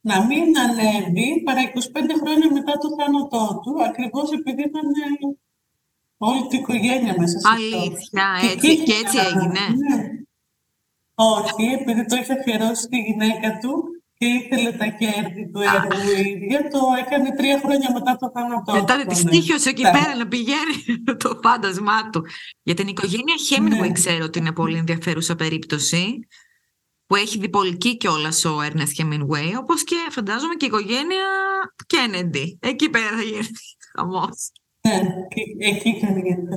[0.00, 4.86] να μην ανέβει παρά 25 χρόνια μετά το θάνατό του, ακριβώς επειδή ήταν
[6.18, 7.76] όλη την οικογένεια μέσα σε αυτό.
[7.76, 9.64] Αλήθεια, έτσι και, έτσι έγινε.
[9.82, 9.96] Ναι.
[11.14, 13.84] Όχι, επειδή το είχε αφιερώσει στη γυναίκα του
[14.18, 18.72] και ήθελε τα κέρδη του έργου η ίδια, το έκανε τρία χρόνια μετά το θάνατό
[18.72, 18.78] του.
[18.78, 22.24] Μετά τη στήχιωσε εκεί πέρα να πηγαίνει το φάντασμά του.
[22.62, 23.92] Για την οικογένεια Χέμινγκουι ναι.
[23.92, 26.18] ξέρω ότι είναι πολύ ενδιαφέρουσα περίπτωση
[27.06, 31.26] που έχει διπολική κιόλας ο Έρνεστ Χέμινγκουέι, όπως και φαντάζομαι και η οικογένεια
[31.86, 32.58] Κέννεντι.
[32.62, 33.48] Εκεί πέρα θα γίνει
[33.96, 34.50] χαμός.
[34.88, 35.00] Ναι,
[35.58, 35.90] εκεί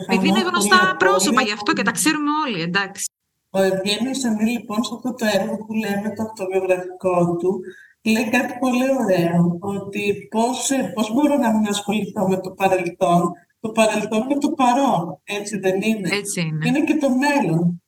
[0.08, 3.06] Επειδή είναι γνωστά πρόσωπα, γι' αυτό και τα ξέρουμε όλοι, εντάξει.
[3.50, 7.60] Ο Ευγένιος Σανή, λοιπόν, σε αυτό το έργο που λέμε το αυτοβιογραφικό του,
[8.04, 13.32] λέει κάτι πολύ ωραίο, ότι πώς, πώς μπορώ να μην ασχοληθώ με το παρελθόν.
[13.60, 16.67] Το παρελθόν είναι το παρόν, έτσι δεν είναι; Έτσι είναι.
[16.67, 17.84] Είναι και το μέλλον.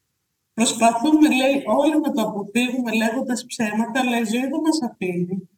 [0.54, 5.50] Προσπαθούμε, λέει, όλοι να το αποφύγουμε λέγοντας ψέματα, αλλά η ζωή δεν μας αφήνει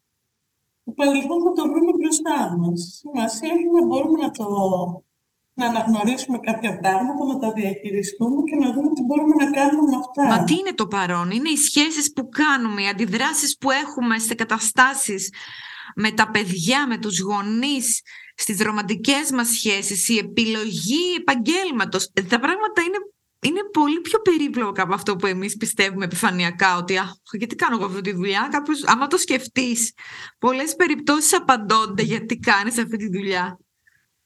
[0.85, 2.79] το παρελθόν θα το βρούμε μπροστά μας.
[3.01, 4.47] Σημασία έχει να μπορούμε να το
[5.57, 9.97] να αναγνωρίσουμε κάποια πράγματα, να τα διαχειριστούμε και να δούμε τι μπορούμε να κάνουμε με
[10.03, 10.23] αυτά.
[10.27, 14.33] Μα τι είναι το παρόν, είναι οι σχέσεις που κάνουμε, οι αντιδράσεις που έχουμε σε
[14.35, 15.33] καταστάσεις
[15.95, 18.01] με τα παιδιά, με τους γονείς,
[18.35, 22.11] στις ρομαντικές μας σχέσεις, η επιλογή επαγγέλματος.
[22.29, 22.97] Τα πράγματα είναι
[23.45, 27.85] είναι πολύ πιο περίπλοκο από αυτό που εμείς πιστεύουμε επιφανειακά ότι α, γιατί κάνω εγώ
[27.85, 28.47] αυτή τη δουλειά.
[28.51, 29.93] Κάποιος, άμα το σκεφτείς,
[30.39, 33.59] πολλές περιπτώσεις απαντώνται γιατί κάνεις αυτή τη δουλειά.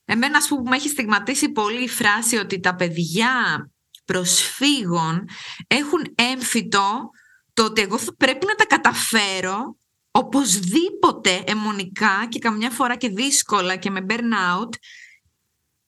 [0.05, 3.31] Εμένα, ας πούμε, μου έχει στιγματίσει πολύ η φράση ότι τα παιδιά
[4.05, 5.27] προσφύγων
[5.67, 7.09] έχουν έμφυτο
[7.53, 9.77] το ότι εγώ πρέπει να τα καταφέρω
[10.11, 14.69] οπωσδήποτε αιμονικά και καμιά φορά και δύσκολα και με burnout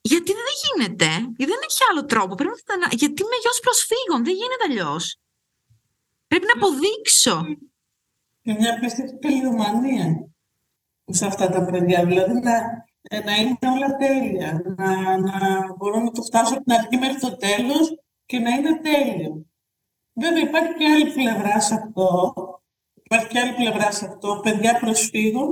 [0.01, 2.35] γιατί δεν γίνεται, γιατί δεν έχει άλλο τρόπο.
[2.35, 2.87] Πρέπει να...
[3.01, 5.17] Γιατί είμαι γιος προσφύγων, δεν γίνεται αλλιώς.
[6.27, 7.35] Πρέπει να αποδείξω.
[8.41, 10.29] Και μια απίστευτη τελειομανία
[11.05, 12.05] σε αυτά τα παιδιά.
[12.05, 12.55] Δηλαδή να,
[13.25, 14.61] να είναι όλα τέλεια.
[14.77, 18.79] Να, να μπορώ να το φτάσω από την αρχή μέχρι το τέλος και να είναι
[18.79, 19.45] τέλειο.
[20.13, 22.33] Βέβαια υπάρχει και άλλη πλευρά σε αυτό.
[23.03, 24.39] Υπάρχει και άλλη πλευρά σε αυτό.
[24.43, 25.49] Παιδιά προσφύγων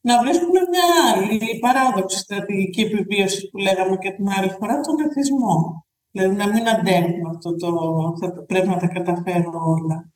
[0.00, 5.84] να βρίσκουν μια άλλη παράδοξη στρατηγική επιβίωση που λέγαμε και την άλλη φορά, τον εθισμό.
[6.10, 7.70] Δηλαδή να μην αντέχουμε αυτό το,
[8.20, 10.12] θα, πρέπει να τα καταφέρω όλα.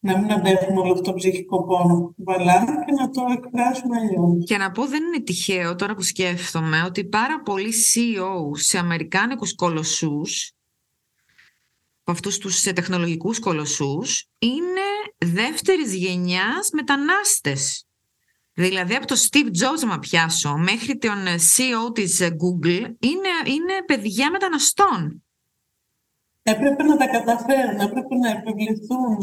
[0.00, 4.44] Να μην αντέχουμε όλο αυτό το ψυχικό πόνο που βαλάμε και να το εκφράσουμε αλλιώς.
[4.44, 9.54] Και να πω δεν είναι τυχαίο τώρα που σκέφτομαι ότι πάρα πολλοί CEO σε αμερικάνικους
[9.54, 10.52] κολοσσούς
[12.08, 14.88] από αυτούς τους τεχνολογικούς κολοσσούς είναι
[15.34, 17.87] δεύτερης γενιάς μετανάστες.
[18.64, 24.30] Δηλαδή από το Steve Jobs, να πιάσω, μέχρι τον CEO της Google, είναι, είναι παιδιά
[24.30, 25.22] μεταναστών.
[26.42, 29.22] Έπρεπε να τα καταφέρουν, έπρεπε να επιβληθούν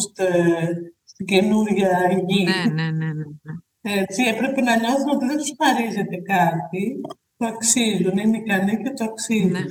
[1.03, 2.43] στην καινούργια γη.
[2.43, 3.53] Ναι, ναι, ναι, ναι, ναι.
[4.01, 7.01] Έτσι, έπρεπε να νιώθουν ότι δεν τους χαρίζεται κάτι,
[7.37, 9.51] το αξίζουν, είναι ικανοί και το αξίζουν.
[9.51, 9.63] Ναι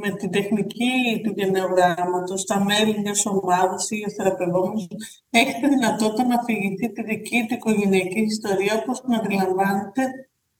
[0.00, 4.88] με την τεχνική του γενεογράμματος, τα μέλη μιας ομάδας ή ο θεραπευόμενος
[5.30, 10.02] έχει τη δυνατότητα να αφηγηθεί τη δική του οικογενειακή ιστορία όπως την αντιλαμβάνεται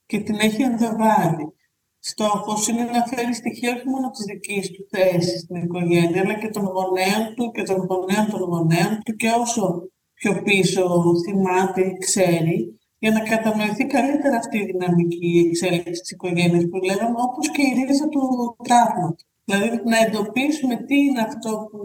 [0.07, 1.53] και την έχει ενδοβάλει.
[1.99, 6.49] Στόχος είναι να φέρει στοιχεία όχι μόνο της δικής του θέσης στην οικογένεια, αλλά και
[6.49, 11.99] των γονέων του και των γονέων των γονέων του και όσο πιο πίσω θυμάται ή
[11.99, 17.63] ξέρει, για να κατανοηθεί καλύτερα αυτή η δυναμική εξέλιξη της οικογένειας που λέγαμε, όπως και
[17.63, 19.27] η ρίζα του τραύματος.
[19.45, 21.81] Δηλαδή να εντοπίσουμε τι είναι αυτό που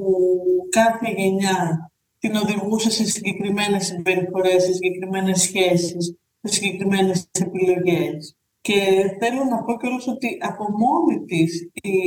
[0.70, 8.36] κάθε γενιά την οδηγούσε σε συγκεκριμένες συμπεριφορές, σε συγκεκριμένες σχέσεις, σε συγκεκριμένες επιλογές.
[8.62, 8.80] Και
[9.20, 11.98] θέλω να πω κιόλας ότι από μόνη της η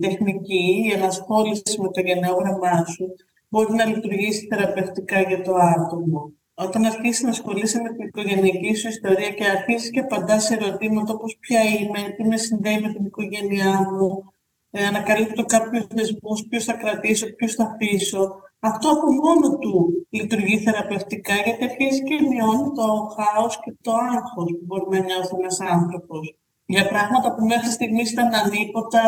[0.00, 3.06] τεχνική, η ενασχόληση με το γενναιόγραμμά σου
[3.48, 6.32] μπορεί να λειτουργήσει θεραπευτικά για το άτομο
[6.66, 11.12] όταν αρχίσει να ασχολείσαι με την οικογενειακή σου ιστορία και αρχίσει και απαντάς σε ερωτήματα
[11.12, 14.32] όπως ποια είμαι, τι με συνδέει με την οικογένειά μου,
[14.70, 18.34] ε, ανακαλύπτω κάποιους δεσμούς, ποιου θα κρατήσω, ποιου θα αφήσω.
[18.60, 24.50] Αυτό από μόνο του λειτουργεί θεραπευτικά γιατί αρχίζει και μειώνει το χάος και το άγχος
[24.50, 26.34] που μπορεί να νιώθει ένας άνθρωπος.
[26.66, 29.02] Για πράγματα που μέχρι στιγμής ήταν ανίποτα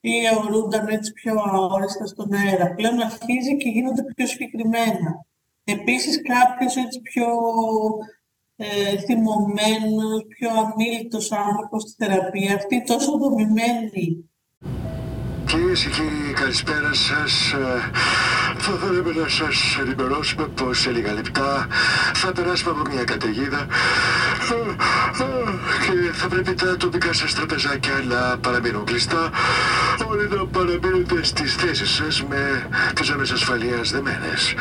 [0.00, 2.74] ή αιωρούνταν έτσι πιο αόριστα στον αέρα.
[2.74, 5.24] Πλέον αρχίζει και γίνονται πιο συγκεκριμένα.
[5.70, 7.26] Επίσης κάποιος έτσι πιο
[8.56, 14.29] ε, θυμωμένος, πιο αμήλυτος άνθρωπος στη θεραπεία, αυτή τόσο δομημένη.
[15.50, 17.52] Κυρίες και κύριοι, καλησπέρα σας.
[17.52, 17.90] Ε,
[18.58, 21.66] θα θέλαμε να σας ενημερώσουμε πως σε λίγα λεπτά
[22.14, 23.66] θα περάσουμε από μια καταιγίδα
[24.50, 24.70] ε,
[25.22, 25.52] ε,
[25.84, 29.30] και θα πρέπει τα τοπικά σας τραπεζάκια να παραμείνουν κλειστά.
[30.08, 34.54] Όλοι να παραμείνετε στις θέσεις σας με τις ζώνε ασφαλείας δεμένες.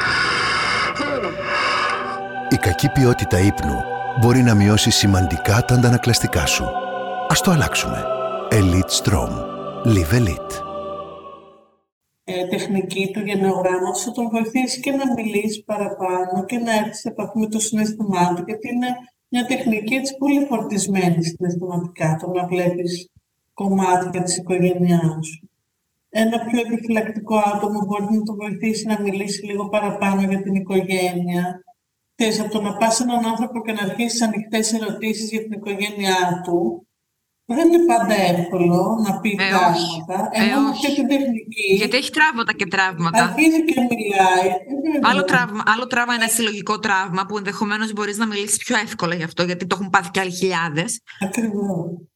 [2.49, 3.77] Η κακή ποιότητα ύπνου
[4.19, 6.65] μπορεί να μειώσει σημαντικά τα αντανακλαστικά σου.
[7.29, 8.03] Ας το αλλάξουμε.
[8.51, 9.31] Elite Strom.
[9.85, 10.68] Live Elite.
[12.31, 17.07] Ε, τεχνική του γενεογράμματος θα τον βοηθήσει και να μιλήσει παραπάνω και να έρθεις σε
[17.07, 18.87] επαφή με το συναισθημά του, γιατί είναι
[19.27, 23.09] μια τεχνική έτσι πολύ φορτισμένη συναισθηματικά, το να βλέπεις
[23.53, 25.49] κομμάτια της οικογένειάς σου
[26.09, 31.63] ένα πιο επιφυλακτικό άτομο μπορεί να το βοηθήσει να μιλήσει λίγο παραπάνω για την οικογένεια.
[32.15, 35.51] Θες από το να πας σε έναν άνθρωπο και να αρχίσεις ανοιχτές ερωτήσεις για την
[35.51, 36.87] οικογένειά του,
[37.55, 40.29] δεν είναι πάντα εύκολο να πει ε, πράγματα.
[40.31, 41.75] Ε, ενώ με αυτή την τεχνική.
[41.75, 43.23] Γιατί έχει τραύματα και τραύματα.
[43.23, 44.49] Αρχίζει και μιλάει.
[45.01, 49.15] Άλλο τραύμα, άλλο τραύμα είναι ένα συλλογικό τραύμα που ενδεχομένως μπορείς να μιλήσεις πιο εύκολα
[49.15, 51.01] γι' αυτό, γιατί το έχουν πάθει και άλλοι χιλιάδες.
[51.19, 52.09] Ακριβώς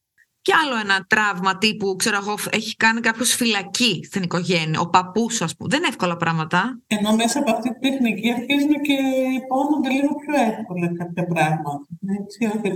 [0.46, 5.42] και άλλο ένα τραύμα τύπου, ξέρω εγώ, έχει κάνει κάποιος φυλακή στην οικογένεια, ο παππούς,
[5.42, 5.68] ας πούμε.
[5.68, 6.80] Δεν είναι εύκολα πράγματα.
[6.86, 8.96] Ενώ μέσα από αυτή τη τεχνική αρχίζουν και
[9.40, 11.86] υπόνονται λίγο πιο εύκολα κάποια πράγματα.
[12.20, 12.68] Έτσι, όχι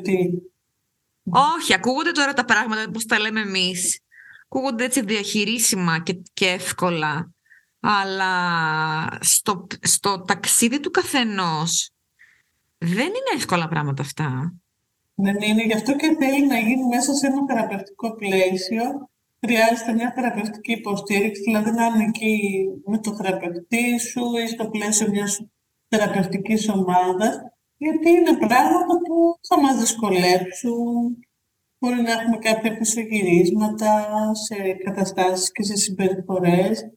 [1.30, 4.00] Όχι, ακούγονται τώρα τα πράγματα όπω τα λέμε εμείς.
[4.44, 7.32] Ακούγονται έτσι διαχειρίσιμα και, και εύκολα.
[7.80, 8.32] Αλλά
[9.20, 11.90] στο, στο ταξίδι του καθενός
[12.78, 14.54] δεν είναι εύκολα πράγματα αυτά.
[15.14, 19.08] Δεν είναι, γι' αυτό και θέλει να γίνει μέσα σε ένα θεραπευτικό πλαίσιο.
[19.40, 25.08] Χρειάζεται μια θεραπευτική υποστήριξη, δηλαδή να είναι εκεί με το θεραπευτή σου ή στο πλαίσιο
[25.08, 25.40] μιας
[25.88, 27.36] θεραπευτικής ομάδας,
[27.78, 31.18] γιατί είναι πράγματα που θα μας δυσκολέψουν.
[31.78, 36.90] Μπορεί να έχουμε κάποια πισωγυρίσματα σε καταστάσεις και σε συμπεριφορές.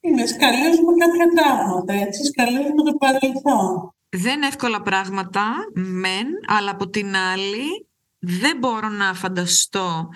[0.00, 7.16] Είναι σκαλίζουμε κάποια πράγματα, έτσι, σκαλίζουμε το παρελθόν δεν εύκολα πράγματα, μεν, αλλά από την
[7.16, 10.08] άλλη δεν μπορώ να φανταστώ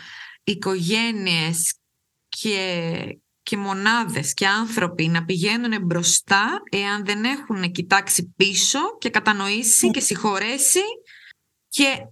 [0.45, 1.75] οικογένειες
[2.29, 9.91] και, και μονάδες και άνθρωποι να πηγαίνουν μπροστά εάν δεν έχουν κοιτάξει πίσω και κατανοήσει
[9.91, 10.81] και συγχωρέσει
[11.69, 12.07] και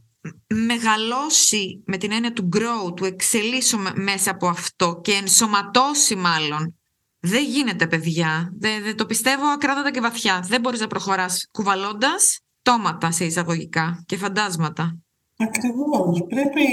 [0.55, 6.75] μεγαλώσει με την έννοια του grow, του εξελίσσω μέσα από αυτό και ενσωματώσει μάλλον
[7.21, 8.53] Δεν γίνεται, παιδιά.
[8.59, 10.45] Δεν, δεν το πιστεύω ακράδαντα και βαθιά.
[10.49, 14.99] Δεν μπορείς να προχωράς κουβαλώντας τόματα σε εισαγωγικά και φαντάσματα.
[15.37, 16.25] Ακριβώς.
[16.29, 16.65] Πρέπει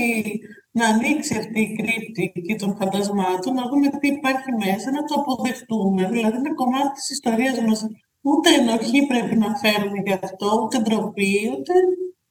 [0.78, 6.10] να ανοίξει αυτή η κρύπτη των φαντασμάτων, να δούμε τι υπάρχει μέσα, να το αποδεχτούμε.
[6.10, 7.88] Δηλαδή, είναι κομμάτι της ιστορίας μας.
[8.22, 11.74] Ούτε ενοχή πρέπει να φέρουμε γι' αυτό, ούτε ντροπή, ούτε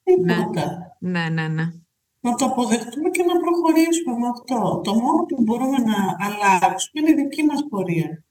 [0.03, 0.97] τίποτα.
[0.99, 1.67] Ναι, ναι, ναι.
[2.21, 4.81] Να το αποδεχτούμε και να προχωρήσουμε με αυτό.
[4.85, 8.25] Το μόνο που μπορούμε να αλλάξουμε είναι η δική μας πορεία.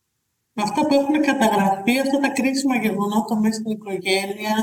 [0.53, 4.55] Αυτά που έχουν καταγραφεί, αυτά τα κρίσιμα γεγονότα μέσα στην οικογένεια,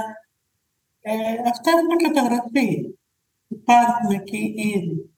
[1.01, 1.13] ε,
[1.51, 2.71] αυτά έχουν καταγραφεί.
[3.49, 5.12] Υπάρχουν εκεί ήδη.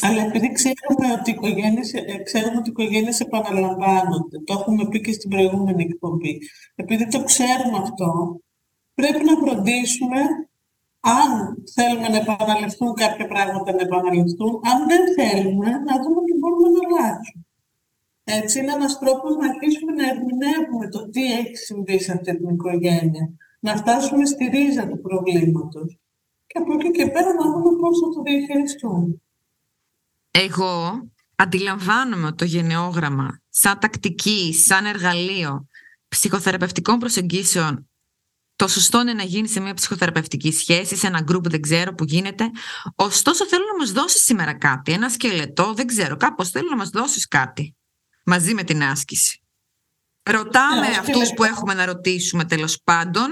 [0.00, 5.00] Αλλά επειδή ξέρουμε ότι οι οικογένειες, ε, ξέρουμε ότι οι οικογένειες επαναλαμβάνονται, το έχουμε πει
[5.00, 6.38] και στην προηγούμενη εκπομπή,
[6.74, 8.40] επειδή το ξέρουμε αυτό,
[8.94, 10.20] πρέπει να φροντίσουμε
[11.00, 11.30] αν
[11.74, 16.80] θέλουμε να επαναληφθούν κάποια πράγματα να επαναληφθούν, αν δεν θέλουμε να δούμε τι μπορούμε να
[16.86, 17.42] αλλάξουμε.
[18.24, 22.48] Έτσι είναι ένας τρόπος να αρχίσουμε να ερμηνεύουμε το τι έχει συμβεί σε αυτή την
[22.48, 23.24] οικογένεια.
[23.60, 25.98] Να φτάσουμε στη ρίζα του προβλήματος.
[26.46, 29.20] Και από εκεί και πέρα να δούμε πώς θα το διαχειριστούμε.
[30.40, 31.02] Εγώ
[31.36, 35.66] αντιλαμβάνομαι το γενναιόγραμμα σαν τακτική, σαν εργαλείο
[36.08, 37.88] ψυχοθεραπευτικών προσεγγίσεων
[38.56, 42.04] το σωστό είναι να γίνει σε μια ψυχοθεραπευτική σχέση, σε ένα γκρουπ, δεν ξέρω που
[42.04, 42.50] γίνεται.
[42.94, 46.88] Ωστόσο, θέλω να μας δώσεις σήμερα κάτι, ένα σκελετό, δεν ξέρω, κάπως θέλω να μας
[46.88, 47.76] δώσεις κάτι
[48.24, 49.40] μαζί με την άσκηση.
[50.22, 53.26] Ρωτάμε yeah, αυτούς που έχουμε να ρωτήσουμε τέλος πάντων,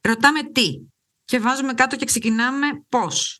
[0.00, 0.80] ρωτάμε τι.
[1.24, 3.39] Και βάζουμε κάτω και ξεκινάμε πώς.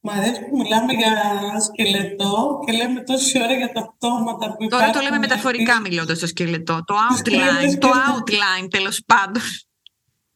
[0.00, 1.14] Μ' αρέσει που μιλάμε για
[1.60, 4.68] σκελετό και λέμε τόση ώρα για τα πτώματα που υπάρχουν.
[4.68, 6.84] Τώρα το λέμε μεταφορικά μιλώντας στο σκελετό.
[6.84, 9.42] Το outline, το outline τέλος πάντων.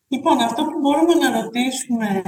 [0.09, 2.23] Λοιπόν, αυτό που μπορούμε να ρωτήσουμε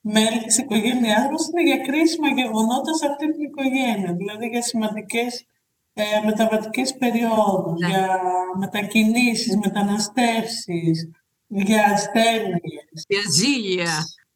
[0.00, 5.46] μέλη της οικογένειάς μας είναι για κρίσιμα γεγονότα σε αυτή την οικογένεια, δηλαδή για σημαντικές
[5.92, 7.88] ε, μεταβατικές περιόδους, ναι.
[7.88, 8.20] για
[8.58, 11.10] μετακινήσεις, μεταναστεύσεις,
[11.46, 13.04] για ασθένειες.
[13.08, 13.92] Διαζύγια.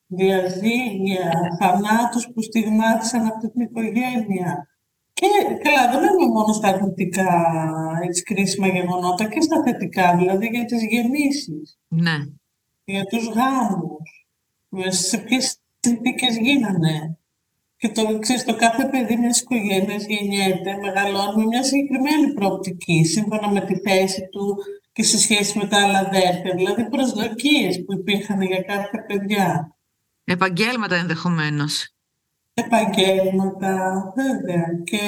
[0.08, 4.68] Διαζύγια, θανάτους που στιγμάτισαν αυτή την οικογένεια.
[5.12, 5.26] Και
[5.62, 7.30] καλά, δεν λέμε μόνο στα αρνητικά
[8.06, 11.78] έτσι, κρίσιμα γεγονότα και στα θετικά, δηλαδή για τις γεννήσεις.
[11.88, 12.16] Ναι
[12.92, 14.26] για τους γάμους,
[14.88, 17.18] σε ποιες συνθήκες γίνανε.
[17.76, 23.48] Και το, ξέρεις, το κάθε παιδί μιας οικογένειας γεννιέται, μεγαλώνει με μια συγκεκριμένη προοπτική, σύμφωνα
[23.52, 24.56] με τη θέση του
[24.92, 26.54] και σε σχέση με τα άλλα αδέρφια.
[26.54, 29.76] Δηλαδή προσδοκίες που υπήρχαν για κάθε παιδιά.
[30.32, 31.88] Επαγγέλματα ενδεχομένως.
[32.54, 34.82] Επαγγέλματα, βέβαια.
[34.84, 34.98] Και,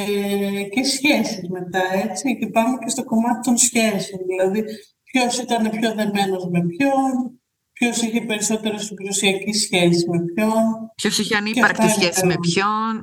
[0.69, 2.39] και σχέσεις μετά, έτσι.
[2.39, 4.21] Και πάμε και στο κομμάτι των σχέσεων.
[4.27, 4.65] Δηλαδή,
[5.05, 7.41] ποιος ήταν πιο δεμένος με ποιον,
[7.81, 10.93] Ποιος είχε περισσότερη συγκρουσιακή σχέση με ποιον.
[10.95, 13.03] Ποιος είχε ανύπαρκτη σχέση με ποιον.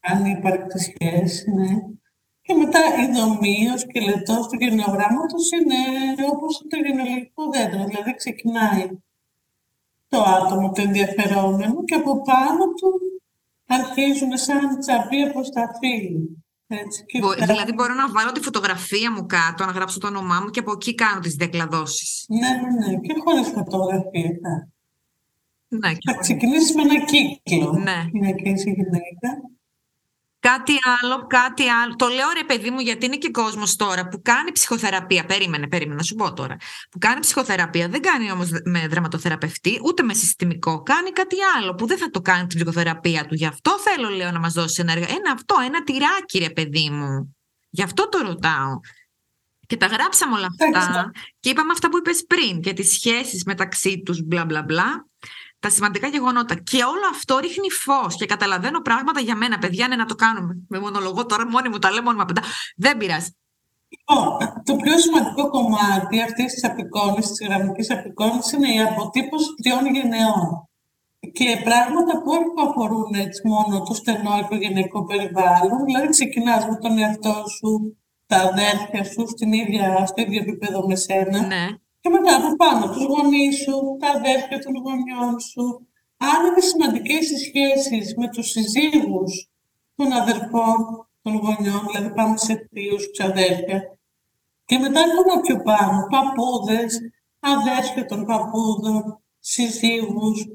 [0.00, 1.72] Ανύπαρκτη σχέση, ναι.
[2.42, 5.80] Και μετά η δομή, ο σκελετό του γενεογράμματος είναι
[6.32, 7.84] όπως το γενεολογικό δέντρο.
[7.84, 8.88] Δηλαδή ξεκινάει
[10.14, 12.90] το άτομο, το ενδιαφερόμενο και από πάνω του
[13.66, 16.20] αρχίζουν σαν τσαπί από τα φύλλα.
[16.66, 17.04] Έτσι,
[17.44, 20.72] Δηλαδή μπορώ να βάλω τη φωτογραφία μου κάτω, να γράψω το όνομά μου και από
[20.72, 22.24] εκεί κάνω τις διακλαδώσεις.
[22.28, 23.00] Ναι, ναι, ναι.
[23.00, 24.68] Και χωρίς φωτογραφία.
[25.68, 27.72] Ναι, θα ξεκινήσεις με ένα κύκλο.
[27.72, 28.04] Ναι.
[28.12, 29.28] Γυναίκα ή γυναίκα.
[30.50, 31.96] Κάτι άλλο, κάτι άλλο.
[31.96, 35.24] Το λέω ρε παιδί μου γιατί είναι και κόσμος τώρα που κάνει ψυχοθεραπεία.
[35.24, 36.56] Περίμενε, περίμενε να σου πω τώρα.
[36.90, 40.82] Που κάνει ψυχοθεραπεία, δεν κάνει όμως με δραματοθεραπευτή, ούτε με συστημικό.
[40.82, 43.34] Κάνει κάτι άλλο που δεν θα το κάνει την ψυχοθεραπεία του.
[43.34, 45.16] Γι' αυτό θέλω, λέω, να μας δώσει ένα εργαλείο.
[45.16, 47.36] Ένα αυτό, ένα τυράκι, ρε παιδί μου.
[47.70, 48.80] Γι' αυτό το ρωτάω.
[49.66, 51.10] Και τα γράψαμε όλα αυτά.
[51.40, 55.06] Και είπαμε αυτά που είπες πριν για τις σχέσεις μεταξύ τους, μπλα μπλα μπλα
[55.64, 56.54] τα σημαντικά γεγονότα.
[56.70, 59.58] Και όλο αυτό ρίχνει φως και καταλαβαίνω πράγματα για μένα.
[59.58, 60.52] Παιδιά, είναι να το κάνουμε.
[60.68, 62.42] Με μονολογό τώρα, μόνη μου τα λέω, μόνη μου απαντά.
[62.76, 63.30] Δεν πειράζει.
[63.92, 64.22] Λοιπόν,
[64.64, 70.68] το πιο σημαντικό κομμάτι αυτής της απεικόνησης, της γραμμικής απεικόνησης, είναι η αποτύπωση τριών γενεών.
[71.38, 76.76] Και πράγματα που όχι που αφορούν έτσι μόνο το στενό οικογενειακό περιβάλλον, δηλαδή ξεκινάς με
[76.82, 77.96] τον εαυτό σου,
[78.26, 81.46] τα αδέρφια σου στην ίδια, στο ίδιο επίπεδο με σένα.
[81.46, 81.66] Ναι
[82.04, 85.86] και μετά από πάνω τους γονείς σου, τα αδέρφια των γονιών σου.
[86.16, 89.50] Αν είναι σημαντικές οι σχέσεις με τους συζύγους
[89.96, 93.98] των αδερφών των γονιών, δηλαδή πάμε σε θείους, ξαδέρφια.
[94.64, 97.00] Και μετά ακόμα πιο πάνω, παππούδες,
[97.40, 100.46] αδέρφια των παππούδων, συζύγους.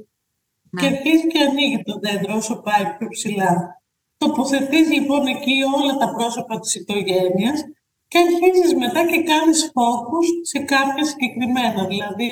[0.69, 0.82] Ναι.
[0.82, 3.82] Και αρχίζει και ανοίγει το δέντρο όσο πάει πιο ψηλά.
[4.17, 7.63] Τοποθετείς λοιπόν εκεί όλα τα πρόσωπα της οικογένειας
[8.10, 11.82] και αρχίζεις μετά και κάνεις focus σε κάποια συγκεκριμένα.
[11.91, 12.30] Δηλαδή,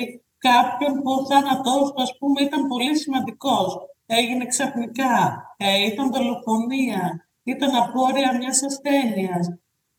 [0.48, 3.68] κάποιον που ο θάνατός του, ας πούμε, ήταν πολύ σημαντικός.
[4.06, 5.14] Έγινε ξαφνικά,
[5.56, 7.02] ε, ήταν δολοφονία,
[7.42, 9.44] ήταν απόρρια μιας ασθένειας.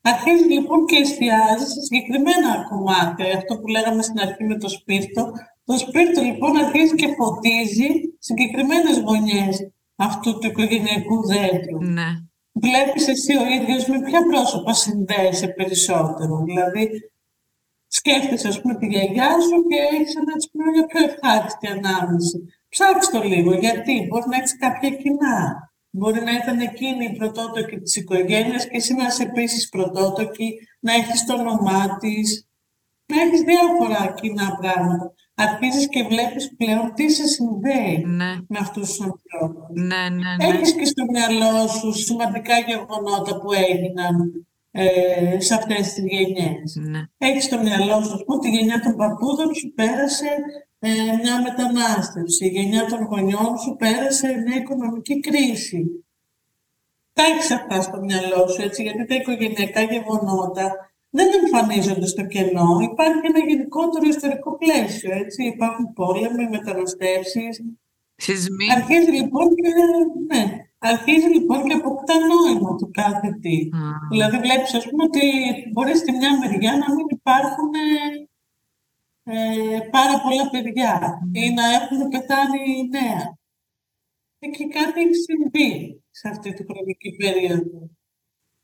[0.02, 3.38] Αρχίζει λοιπόν και εστιάζει σε συγκεκριμένα κομμάτια.
[3.38, 5.32] Αυτό που λέγαμε στην αρχή με το σπίρτο.
[5.66, 11.84] Το σπίρτο λοιπόν αρχίζει και φωτίζει συγκεκριμένες γωνιές αυτού του οικογενειακού δέντρου.
[11.84, 12.10] Ναι.
[12.62, 16.43] Βλέπεις εσύ ο ίδιος με ποια πρόσωπα συνδέεσαι περισσότερο.
[16.45, 17.12] Δηλαδή,
[17.88, 22.38] σκέφτεσαι ας πούμε τη γιαγιά σου και έχεις ένα έτσι μια πιο ευχάριστη ανάμνηση.
[22.70, 25.70] Ψάξτε το λίγο, γιατί μπορεί να έχεις κάποια κοινά.
[25.89, 30.93] Μπορεί να ήταν εκείνη η πρωτότοκη της οικογένειας και εσύ να είσαι επίσης πρωτότοκη, να
[30.93, 32.47] έχεις το όνομά της,
[33.05, 35.14] να έχεις διάφορα κοινά πράγματα.
[35.46, 38.32] Αρχίζεις και βλέπεις πλέον τι σε συνδέει Ναι.
[38.48, 39.68] με αυτούς τους ανθρώπους.
[39.74, 40.46] Ναι, ναι, ναι.
[40.48, 46.76] Έχεις και στο μυαλό σου σημαντικά γεγονότα που έγιναν ε, σε αυτές τις γενιές.
[46.76, 47.00] ναι.
[47.18, 50.30] Έχεις στο μυαλό σου, ας πούμε, τη γενιά των παππούδων σου πέρασε
[50.80, 50.90] ε,
[51.24, 52.46] μια μετανάστευση.
[52.46, 56.04] Η γενιά των γονιών σου πέρασε μια οικονομική κρίση.
[57.14, 62.78] Τα έχεις αυτά στο μυαλό σου, έτσι, γιατί τα οικογενειακά γεγονότα δεν εμφανίζονται στο κενό.
[62.91, 65.43] Υπάρχει ένα γενικότερο ιστορικό πλαίσιο, έτσι.
[65.43, 67.62] Υπάρχουν πόλεμοι, μεταναστεύσεις,
[68.22, 68.72] Σεισμοί.
[68.72, 69.70] Αρχίζει λοιπόν και,
[70.30, 70.43] ναι,
[70.78, 73.55] αρχίζει λοιπόν και αποκτά νόημα το κάθε τι.
[73.57, 73.80] Α,
[74.10, 75.26] Δηλαδή βλέπεις ας πούμε ότι
[75.72, 77.74] μπορεί στη μια μεριά να μην υπάρχουν
[79.24, 83.38] ε, πάρα πολλά παιδιά ή να έχουν πεθάνει νέα.
[84.39, 87.89] Και κάτι έχει συμβεί σε αυτή τη χρονική περίοδο.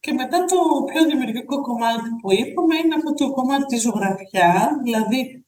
[0.06, 0.58] Και μετά το
[0.92, 5.46] πιο δημιουργικό κομμάτι που είπαμε είναι αυτό το κομμάτι της ζωγραφιάς, δηλαδή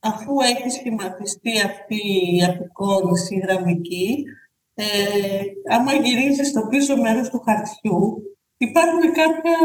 [0.00, 2.00] αφού έχει σχηματιστεί αυτή
[2.36, 4.24] η απεικόνηση γραμμική,
[4.74, 4.84] ε,
[5.74, 8.22] άμα γυρίζεις στο πίσω μέρος του χαρτιού,
[8.56, 9.58] υπάρχουν κάποια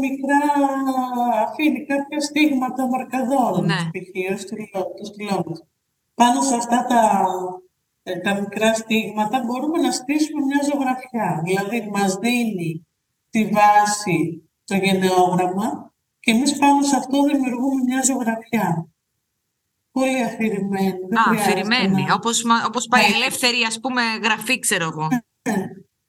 [0.00, 0.40] μικρά,
[1.46, 3.74] αφήνει κάποια στίγματα μαρκαδόρων, Ναι.
[3.92, 4.32] π.χ.
[4.32, 5.62] ο στυλό- το στυλό μας.
[6.14, 7.24] Πάνω σε αυτά τα,
[8.02, 11.40] ε, τα μικρά στίγματα μπορούμε να στήσουμε μια ζωγραφιά.
[11.44, 12.86] Δηλαδή μας δίνει
[13.32, 14.18] τη βάση
[14.64, 18.86] το γενναιόγραμμα και εμείς πάνω σε αυτό δημιουργούμε μια ζωγραφιά.
[19.90, 20.98] Πολύ αφηρημένη.
[21.08, 22.02] δεν Α, χρειάζεται αφηρημένη.
[22.04, 23.14] να- Όπως, μα- όπως πάει Ναι.
[23.16, 25.08] ελεύθερη, ας πούμε, γραφή, ξέρω εγώ.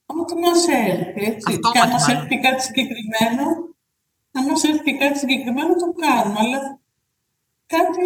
[0.06, 1.54] Άμα το μας έρθει, έτσι.
[1.54, 2.22] Αυτόματη και αν μας μάλλον.
[2.22, 3.46] έρθει κάτι συγκεκριμένο,
[4.32, 6.40] αν μας έρθει κάτι συγκεκριμένο, το κάνουμε.
[6.40, 6.80] Αλλά
[7.66, 8.02] κάτι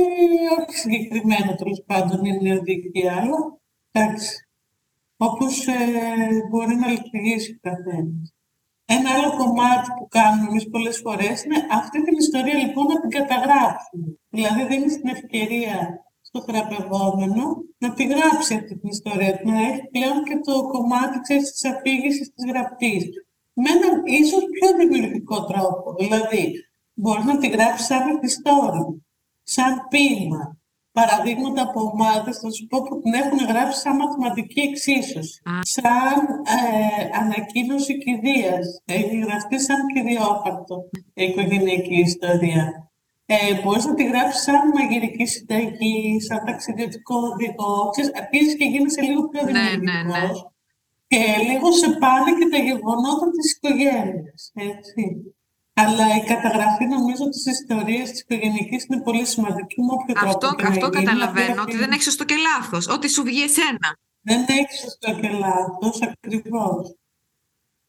[0.60, 3.16] όχι συγκεκριμένο, τέλος πάντων, είναι η οδηγία.
[3.22, 3.38] Αλλά,
[3.92, 4.48] εντάξει,
[5.18, 5.74] όπως ε,
[6.50, 8.34] μπορεί να λειτουργήσει ο καθένας.
[8.96, 13.10] Ένα άλλο κομμάτι που κάνουμε εμείς πολλές φορές είναι αυτή την ιστορία λοιπόν να την
[13.10, 14.08] καταγράψουμε.
[14.30, 15.78] Δηλαδή δίνει την ευκαιρία
[16.22, 17.44] στο θεραπευόμενο
[17.78, 22.34] να τη γράψει αυτή την ιστορία, να έχει πλέον και το κομμάτι ξέρεις, της αφήγησης
[22.34, 23.04] της γραπτής.
[23.54, 25.96] Με έναν ίσως πιο δημιουργικό τρόπο.
[26.00, 26.54] Δηλαδή,
[26.94, 28.96] μπορεί να τη γράψει σαν μυθιστόρημα,
[29.44, 30.58] σαν ποίημα.
[31.00, 35.42] Παραδείγματα από ομάδες, θα σου πω, που την έχουν γράψει σαν μαθηματική εξίσωση.
[35.52, 35.54] Α.
[35.62, 36.18] Σαν
[36.58, 38.66] ε, ανακοίνωση κηδείας.
[38.86, 40.76] Έχει γραφτεί σαν κυριόχαρτο
[41.14, 42.64] η οικογενειακή ιστορία.
[43.26, 47.90] Ε, μπορείς να τη γράψεις σαν μαγειρική συνταγή, σαν ταξιδιωτικό οδηγό.
[47.92, 50.38] Ξέρεις, αρχίζεις και γίνεσαι λίγο πιο Ναι, ναι, δημιουργικός.
[50.42, 50.56] ναι.
[51.12, 55.02] Και λίγο σε πάνε και τα γεγονότα της οικογένειας, έτσι.
[55.84, 60.56] Αλλά η καταγραφή νομίζω της ιστορίας της οικογενειακής είναι πολύ σημαντική με όποιο Αυτό, τρόπο
[60.56, 61.04] και να αυτό γίνει.
[61.04, 62.88] καταλαβαίνω, Απλά ότι δεν έχεις σωστό και λάθος.
[62.88, 63.88] Ό,τι σου βγει εσένα.
[64.30, 66.96] δεν έχεις σωστό και λάθος, ακριβώς.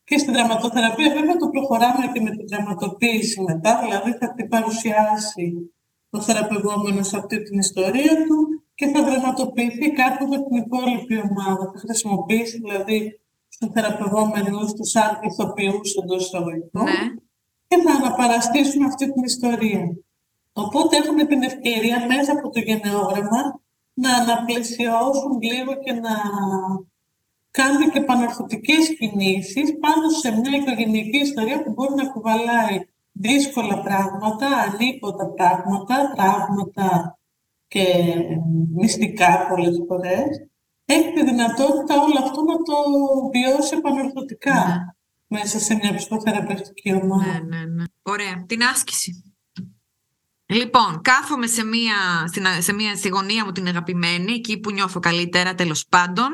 [0.09, 5.47] Και στην δραματοθεραπεία βέβαια το προχωράμε και με την δραματοποίηση μετά, δηλαδή θα την παρουσιάσει
[6.11, 8.39] ο θεραπευόμενος αυτή την ιστορία του
[8.75, 11.65] και θα δραματοποιηθεί κάπου με την υπόλοιπη ομάδα.
[11.73, 17.01] Θα χρησιμοποιήσει δηλαδή στον θεραπευόμενο τους σαν ηθοποιούς εντός εισαγωγικών Ναι.
[17.69, 19.97] Και θα αναπαραστήσουν αυτή την ιστορία.
[20.53, 23.61] Οπότε έχουν την ευκαιρία μέσα από το γενναιόγραμμα
[23.95, 26.15] να αναπλαισιώσουν λίγο και να
[27.51, 32.81] κάνουν και επανορθωτικές κινήσεις πάνω σε μια οικογενειακή ιστορία που μπορεί να κουβαλάει
[33.13, 37.19] δύσκολα πράγματα, ανίποτα πράγματα, τραύματα
[37.69, 37.85] και
[38.75, 40.47] μυστικά πολλές φορές.
[40.85, 42.75] Έχει τη δυνατότητα όλο αυτό να το
[43.33, 44.98] βιώσει επανορθωτικά Ναι.
[45.29, 47.25] Μέσα σε μια ψυχοθεραπευτική ομάδα.
[47.33, 47.85] Ναι, ναι, ναι.
[48.03, 48.45] Ωραία.
[48.47, 49.23] Την άσκηση.
[50.47, 51.95] Λοιπόν, κάθομαι σε μία,
[52.27, 56.29] στην, σε μία στη γωνία μου την αγαπημένη, εκεί που νιώθω καλύτερα τέλος πάντων,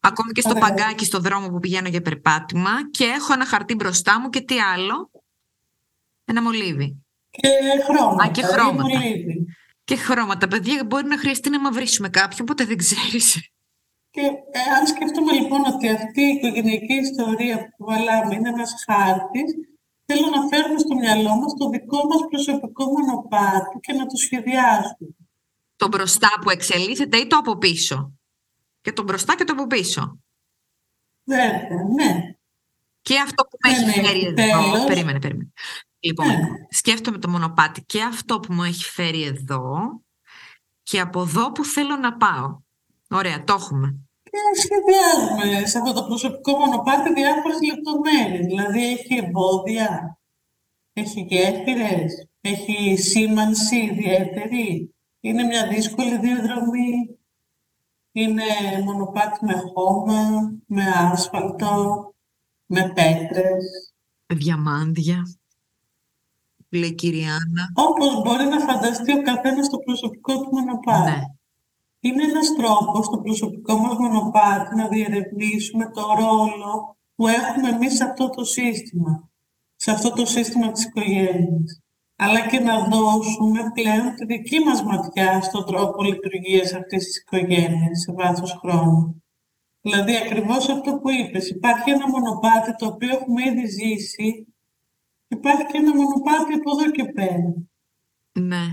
[0.00, 0.62] ακόμη και στο Ωραία.
[0.62, 4.60] παγκάκι στο δρόμο που πηγαίνω για περπάτημα και έχω ένα χαρτί μπροστά μου και τι
[4.60, 5.10] άλλο,
[6.24, 7.04] ένα μολύβι.
[7.30, 7.48] Και
[7.84, 8.24] χρώματα.
[8.24, 8.82] Α, και ή χρώματα.
[8.82, 9.46] μολύβι.
[9.84, 13.53] Και χρώματα, παιδιά, μπορεί να χρειαστεί να μαυρίσουμε κάποιον, ποτέ δεν ξέρεις.
[14.14, 19.50] Και ε, αν σκεφτούμε λοιπόν ότι αυτή η οικογενειακή ιστορία που κουβαλάμε είναι ένας χάρτης,
[20.04, 25.14] θέλω να φέρουμε στο μυαλό μας το δικό μας προσωπικό μονοπάτι και να το σχεδιάσουμε.
[25.76, 28.12] Το μπροστά που εξελίσσεται ή το από πίσω;
[28.80, 30.18] Και το μπροστά και το από πίσω.
[31.24, 32.34] Βέβαια, ναι.
[33.02, 34.34] Και αυτό που με Ναι, έχει ναι, φέρει εδώ.
[34.34, 34.84] τέλος.
[34.84, 35.52] Περίμενε, περίμενε.
[35.98, 36.26] Λοιπόν,
[36.70, 40.00] σκέφτομαι το μονοπάτι και αυτό που μου έχει φέρει εδώ
[40.82, 42.62] και από εδώ που θέλω να πάω.
[43.08, 44.03] Ωραία, το έχουμε.
[44.34, 48.46] Και σχεδιάζουμε σε αυτό το προσωπικό μονοπάτι διάφορες λεπτομέρειες.
[48.46, 50.18] Δηλαδή έχει εμπόδια,
[50.92, 54.94] έχει γέφυρες, έχει σήμανση ιδιαίτερη.
[55.20, 57.18] Είναι μια δύσκολη διαδρομή.
[58.12, 58.44] Είναι
[58.84, 62.14] μονοπάτι με χώμα, με άσφαλτο,
[62.66, 63.94] με πέτρες.
[64.26, 65.22] Διαμάντια.
[66.68, 67.64] Λέει Κυριάννα.
[67.74, 71.10] Όπως μπορεί να φανταστεί ο καθένας το προσωπικό του μονοπάτι.
[71.10, 71.22] Ναι.
[72.04, 78.04] Είναι ένας τρόπος στο προσωπικό μας μονοπάτι να διερευνήσουμε το ρόλο που έχουμε εμείς σε
[78.04, 79.30] αυτό το σύστημα.
[79.76, 81.82] Σε αυτό το σύστημα της οικογένειας.
[82.16, 87.98] Αλλά και να δώσουμε πλέον τη δική μας ματιά στον τρόπο λειτουργίας αυτής της οικογένειας
[88.00, 89.22] σε βάθος χρόνου.
[89.80, 91.50] Δηλαδή ακριβώς αυτό που είπες.
[91.50, 94.54] Υπάρχει ένα μονοπάτι το οποίο έχουμε ήδη ζήσει.
[95.28, 97.54] Υπάρχει και ένα μονοπάτι από εδώ και πέρα.
[98.32, 98.64] Ναι.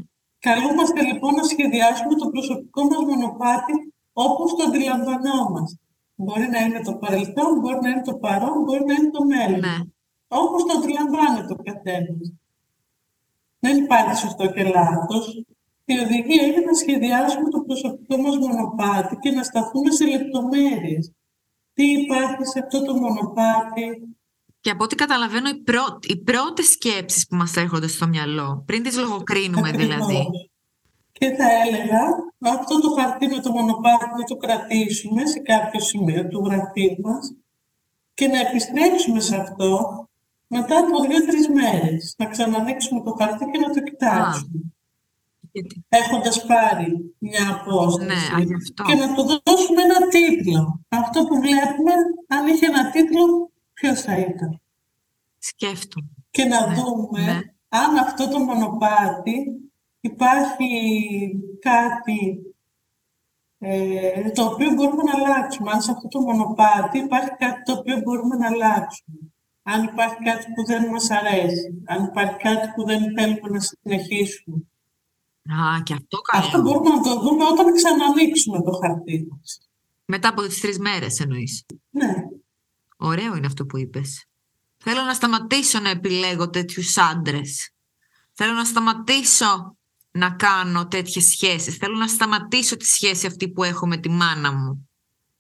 [0.48, 3.74] Καλούμαστε λοιπόν να σχεδιάσουμε το προσωπικό μας μονοπάτι
[4.14, 5.80] όπως το αντιλαμβανόμαστε.
[6.16, 9.60] Μπορεί να είναι το παρελθόν, μπορεί να είναι το παρόν, μπορεί να είναι το μέλλον.
[9.60, 9.78] Ναι.
[10.28, 12.34] Όπως το αντιλαμβάνεται ο καθένας.
[13.60, 15.44] Δεν υπάρχει σωστό και λάθος.
[15.86, 21.12] Η οδηγία είναι να σχεδιάσουμε το προσωπικό μας μονοπάτι και να σταθούμε σε λεπτομέρειες.
[21.74, 24.16] Τι υπάρχει σε αυτό το μονοπάτι,
[24.62, 26.00] Και από ό,τι καταλαβαίνω, οι, πρω...
[26.02, 29.96] οι πρώτες σκέψεις που μας έρχονται στο μυαλό, πριν τις λογοκρίνουμε Ακριβώς.
[29.96, 30.28] δηλαδή.
[31.12, 32.02] Και θα έλεγα,
[32.40, 37.36] αυτό το χαρτί με το μονοπάτι να το κρατήσουμε σε κάποιο σημείο του γραφείου μας
[38.14, 39.70] και να επιστρέψουμε σε αυτό
[40.48, 42.16] μετά από δύο-τρεις μέρες.
[42.18, 44.60] Να ξανανοίξουμε το χαρτί και να το κοιτάξουμε.
[45.52, 48.84] Γιατί- Έχοντας πάρει μια απόσταση Ναι, α, γι' αυτό.
[48.84, 50.82] και να του δώσουμε ένα τίτλο.
[50.90, 51.94] Αυτό που βλέπουμε,
[52.28, 53.51] αν είχε ένα τίτλο,
[53.82, 54.62] ποιος θα ήταν;
[55.38, 56.10] Σκέφτομαι.
[56.32, 57.40] και να Ναι, δούμε ναι.
[57.70, 59.36] αν αυτό το μονοπάτι
[60.02, 60.70] υπάρχει
[61.60, 62.46] κάτι
[63.60, 65.72] ε, το οποίο μπορούμε να αλλάξουμε.
[65.72, 69.18] Αν σε αυτό το μονοπάτι υπάρχει κάτι το οποίο μπορούμε να αλλάξουμε.
[69.64, 71.84] Αν υπάρχει κάτι που δεν μας αρέσει.
[71.86, 74.58] Αν υπάρχει κάτι που δεν θέλουμε να συνεχίσουμε.
[75.46, 76.46] Α, και αυτό καλό.
[76.46, 79.70] Αυτό μπορούμε να το δούμε όταν ξανανοίξουμε το χαρτί μας.
[80.06, 81.66] Μετά από τις τρεις μέρες εννοείς.
[81.90, 82.14] Ναι.
[83.02, 84.26] Ωραίο είναι αυτό που είπες.
[84.78, 87.72] Θέλω να σταματήσω να επιλέγω τέτοιους άντρες.
[88.34, 89.78] Θέλω να σταματήσω
[90.12, 91.76] να κάνω τέτοιες σχέσεις.
[91.76, 94.90] Θέλω να σταματήσω τη σχέση αυτή που έχω με τη μάνα μου.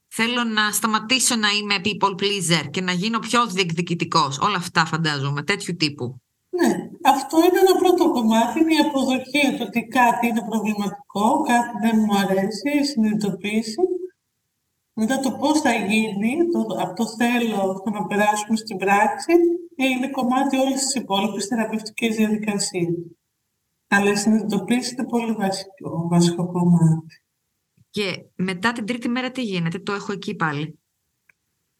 [0.08, 4.38] Θέλω να σταματήσω να είμαι people pleaser και να γίνω πιο διεκδικητικός.
[4.40, 6.22] Όλα αυτά φαντάζομαι, τέτοιου τύπου.
[6.50, 6.72] Ναι,
[7.04, 12.00] αυτό είναι ένα πρώτο κομμάτι, είναι η αποδοχή του ότι κάτι είναι προβληματικό, κάτι δεν
[12.00, 13.82] μου αρέσει, η συνειδητοποίηση.
[15.04, 19.32] Μετά το πώς θα γίνει, το, από το θέλω στο να περάσουμε στην πράξη,
[19.76, 22.94] ε, είναι κομμάτι όλης της υπόλοιπης θεραπευτικής διαδικασίας.
[23.88, 27.24] Αλλά η συνειδητοποίηση είναι πολύ βασικό, βασικό κομμάτι.
[27.90, 30.80] Και μετά την τρίτη μέρα τι γίνεται, το έχω εκεί πάλι.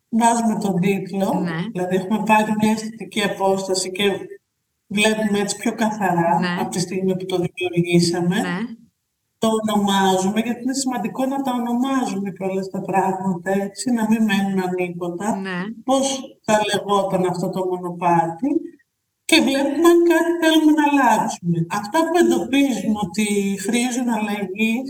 [0.10, 1.66] Βάζουμε τον τίτλο, Ναι.
[1.72, 4.12] δηλαδή έχουμε πάρει μια αισθητική απόσταση και
[4.88, 6.58] βλέπουμε έτσι πιο καθαρά Ναι.
[6.60, 8.36] από τη στιγμή που το δημιουργήσαμε.
[8.42, 8.58] Ναι,
[9.42, 14.22] το ονομάζουμε, γιατί είναι σημαντικό να τα ονομάζουμε και όλα τα πράγματα, έτσι, να μην
[14.24, 15.36] μένουν ανίποτα.
[15.36, 16.06] ναι, Πώς
[16.46, 18.50] θα λεγόταν αυτό το μονοπάτι
[19.26, 21.58] και βλέπουμε αν κάτι θέλουμε να αλλάξουμε.
[21.80, 23.26] Αυτά που εντοπίζουμε ότι
[23.66, 24.88] χρήζουν αλλαγής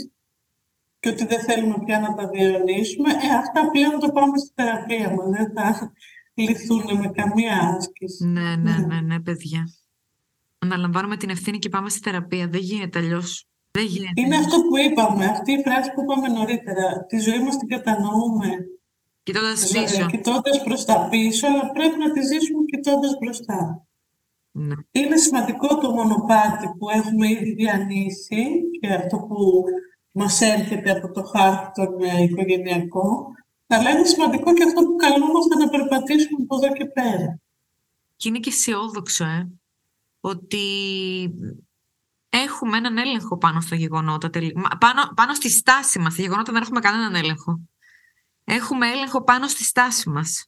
[0.99, 5.07] και ότι δεν θέλουμε πια να τα διαιωνίσουμε, ε, αυτά πλέον το πάμε στη θεραπεία
[5.15, 5.27] μας.
[5.37, 5.91] Δεν θα
[6.33, 8.25] λυθούν με καμία άσκηση.
[8.27, 9.63] ναι, ναι, ναι, ναι, παιδιά.
[10.59, 12.47] Αναλαμβάνουμε την ευθύνη και πάμε στη θεραπεία.
[12.47, 13.45] Δεν γίνεται αλλιώς.
[13.71, 14.21] Δεν γίνεται.
[14.21, 17.05] Είναι αυτό που είπαμε, αυτή η φράση που είπαμε νωρίτερα.
[17.05, 18.47] Τη ζωή μας την κατανοούμε
[19.23, 20.05] Κοιτώντας Ε, πίσω.
[20.05, 23.85] κοιτώντας προς τα πίσω, αλλά πρέπει να τη ζήσουμε κοιτώντας μπροστά.
[24.51, 24.75] Ναι.
[24.91, 28.45] Είναι σημαντικό το μονοπάτι που έχουμε ήδη διανύσει
[28.79, 29.63] και αυτό που
[30.11, 33.25] μας έρχεται από το χάρτη τον ε, οικογενειακό,
[33.67, 37.39] αλλά είναι σημαντικό και αυτό που καλούμαστε να περπατήσουμε από εδώ και πέρα.
[38.15, 39.51] Και είναι και αισιόδοξο, ε,
[40.19, 40.57] ότι
[42.33, 44.29] έχουμε έναν έλεγχο πάνω στα γεγονότα.
[44.29, 46.13] τελει- Μα- Πάνω, πάνω στη στάση μας.
[46.13, 47.59] Στα γεγονότα δεν έχουμε κανέναν έλεγχο.
[48.43, 50.45] Έχουμε έλεγχο πάνω στη στάση μας.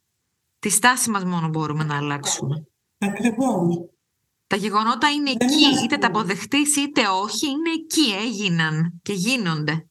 [0.59, 2.65] Τη στάση μας μόνο μπορούμε να αλλάξουμε.
[2.97, 3.75] Ακριβώς.
[4.47, 9.13] Τα γεγονότα είναι Δεν εκεί, είμαστε- είτε τα αποδεχτείς είτε όχι, είναι εκεί, έγιναν και
[9.13, 9.87] γίνονται.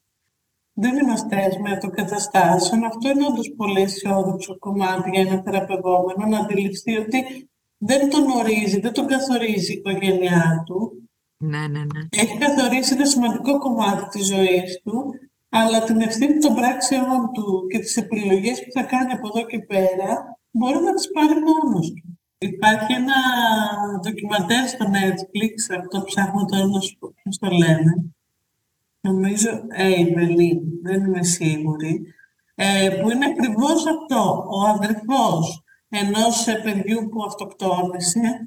[0.74, 2.84] Δεν είμαστε έσμεα των καταστάσεων.
[2.84, 8.80] Αυτό είναι όντως πολύ αισιόδοξο κομμάτι για ένα θεραπευόμενο να αντιληφθεί ότι δεν τον ορίζει,
[8.80, 11.01] δεν τον καθορίζει η οικογένειά του.
[11.43, 12.03] Ναι, ναι, ναι.
[12.11, 15.14] Έχει καθορίσει ένα σημαντικό κομμάτι της ζωής του,
[15.49, 19.59] αλλά την ευθύνη των πράξεών του και τις επιλογές που θα κάνει από εδώ και
[19.59, 22.18] πέρα μπορεί να τις πάρει μόνος του.
[22.38, 23.18] Υπάρχει ένα
[24.01, 27.93] ντοκιμαντέρ στο Netflix, αυτό ψάχνω τώρα να σου πω πώς το λένε.
[29.01, 32.03] Νομίζω Evelyn, δεν είμαι σίγουρη.
[32.55, 34.47] Ε, που είναι ακριβώς αυτό.
[34.51, 38.47] Ο αδερφός ενός παιδιού που αυτοκτόνησε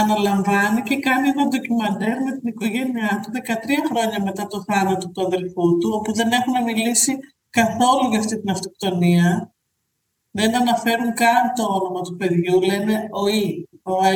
[0.00, 3.52] αναλαμβάνει και κάνει ένα ντοκιμαντέρ με την οικογένειά του 13
[3.88, 7.18] χρόνια μετά το θάνατο του αδερφού του, όπου δεν έχουν μιλήσει
[7.50, 9.50] καθόλου για αυτή την αυτοκτονία
[10.38, 14.12] δεν αναφέρουν καν το όνομα του παιδιού, λένε ο Ι, ο Ε.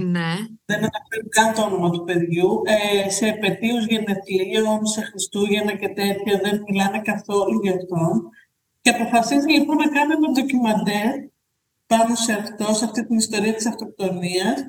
[0.00, 0.32] Ναι.
[0.64, 2.62] Δεν αναφέρουν καν το όνομα του παιδιού.
[2.64, 8.00] Ε, σε επαιτίους γενεθλίων, σε Χριστούγεννα και τέτοια δεν μιλάνε καθόλου γι' αυτό.
[8.80, 11.12] Και αποφασίζει λοιπόν να κάνει ένα ντοκιμαντέρ
[11.86, 14.64] πάνω σε αυτό, σε αυτή την ιστορία της αυτοκτονίας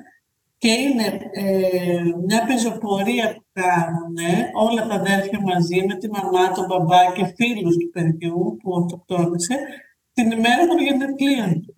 [0.66, 4.16] και είναι ε, μια πεζοπορία που κάνουν
[4.53, 9.57] όλα τα αδέρφια μαζί με τη μαμά, τον μπαμπά και φίλους του παιδιού που αυτοκτόνησε
[10.13, 11.76] την ημέρα των γενεθλίων του.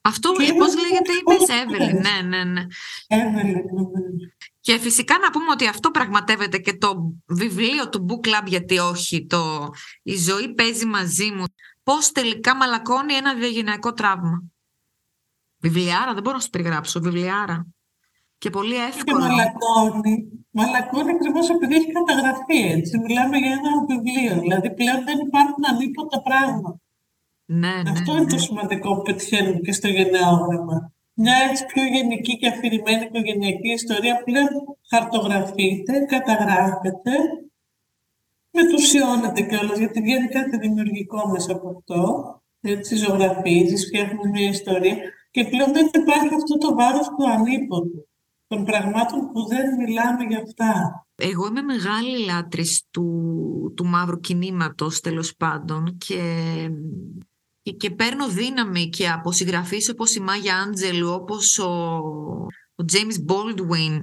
[0.00, 1.92] Αυτό πώς λέγεται, είπες, Εύελη.
[1.92, 2.66] Ναι, ναι, ναι.
[3.06, 3.82] Εύελη, ναι.
[4.60, 9.26] Και φυσικά να πούμε ότι αυτό πραγματεύεται και το βιβλίο του Book Club, γιατί όχι,
[9.26, 9.70] το
[10.02, 11.44] «Η ζωή παίζει μαζί μου».
[11.82, 14.44] Πώς τελικά μαλακώνει ένα διαγενειακό τραύμα.
[15.60, 17.66] Βιβλιάρα, δεν μπορώ να σου περιγράψω, βιβλιάρα.
[18.38, 19.20] Και πολύ εύκολο.
[19.20, 20.14] Και μαλακώνει.
[20.50, 22.98] Μαλακώνει ακριβώς επειδή έχει καταγραφεί έτσι.
[22.98, 24.40] Μιλάμε για ένα βιβλίο.
[24.40, 26.80] Δηλαδή πλέον δεν υπάρχουν ανίποτα πράγματα.
[27.44, 28.20] Ναι, ναι, Αυτό ναι.
[28.20, 30.92] είναι το σημαντικό που πετυχαίνουμε και στο γενναιόγραμμα.
[31.14, 34.48] Μια έτσι πιο γενική και αφηρημένη οικογενειακή ιστορία πλέον
[34.90, 37.12] χαρτογραφείται, καταγράφεται,
[38.50, 42.00] μετουσιώνεται κιόλας, γιατί βγαίνει κάτι δημιουργικό μέσα από αυτό.
[42.60, 44.96] Έτσι ζωγραφίζεις, φτιάχνεις μια ιστορία
[45.30, 48.08] και πλέον δεν υπάρχει αυτό το βάρος του ανίποτου,
[48.46, 51.04] των πραγμάτων που δεν μιλάμε για αυτά.
[51.14, 56.22] Εγώ είμαι μεγάλη λάτρης του, του μαύρου κινήματος τέλος πάντων και
[57.62, 61.70] και, και παίρνω δύναμη και από συγγραφείς όπως η Μάγια Άντζελου, όπως ο,
[62.74, 64.00] ο James Baldwin.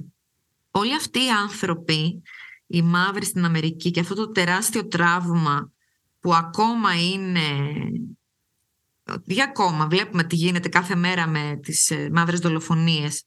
[0.70, 2.22] Όλοι αυτοί οι άνθρωποι,
[2.66, 5.72] οι μαύροι στην Αμερική και αυτό το τεράστιο τραύμα
[6.20, 7.40] που ακόμα είναι...
[9.24, 13.24] Για ακόμα, βλέπουμε τι γίνεται κάθε μέρα με τις ε, μαύρες δολοφονίες.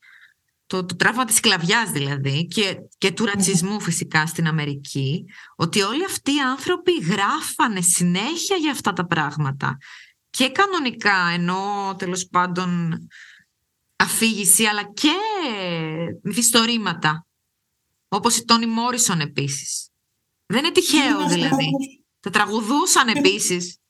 [0.66, 5.26] Το, το τραύμα της σκλαβιάς δηλαδή και, και του ρατσισμού φυσικά στην Αμερική,
[5.56, 9.78] ότι όλοι αυτοί οι άνθρωποι γράφανε συνέχεια για αυτά τα πράγματα
[10.30, 12.98] και κανονικά ενώ τέλος πάντων
[13.96, 15.14] αφήγηση αλλά και
[16.22, 17.26] μυθιστορήματα
[18.08, 19.90] όπως η Τόνι Μόρισον επίσης.
[20.46, 21.70] Δεν είναι τυχαίο δηλαδή.
[22.20, 23.81] Τα τραγουδούσαν επίσης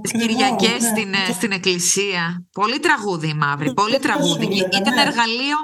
[0.00, 0.88] τις Κυριακές ναι.
[0.88, 2.46] στην, ε, στην εκκλησία.
[2.52, 4.46] Πολύ τραγούδι η μαύρη, πολύ τραγούδι.
[4.54, 5.58] Ήταν εργαλείο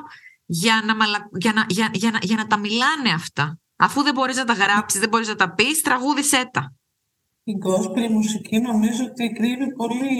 [0.46, 1.28] για να, μαλα...
[1.32, 3.58] για, να, για, για, να, για να τα μιλάνε αυτά.
[3.76, 6.72] Αφού δεν μπορείς να τα γράψεις, δεν μπορείς να τα πεις, τραγούδισέ τα
[7.50, 10.12] η gospel η μουσική νομίζω ότι κρύβει πολύ,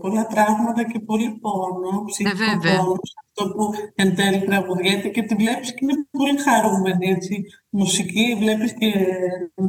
[0.00, 3.64] πολλά πράγματα και πολύ πόνο, ψυχικό ε, πόνο, αυτό που
[3.94, 7.42] εν τέλει τραγουδιέται και τη βλέπεις και είναι πολύ χαρούμενη, έτσι.
[7.70, 8.90] Μουσική, βλέπεις και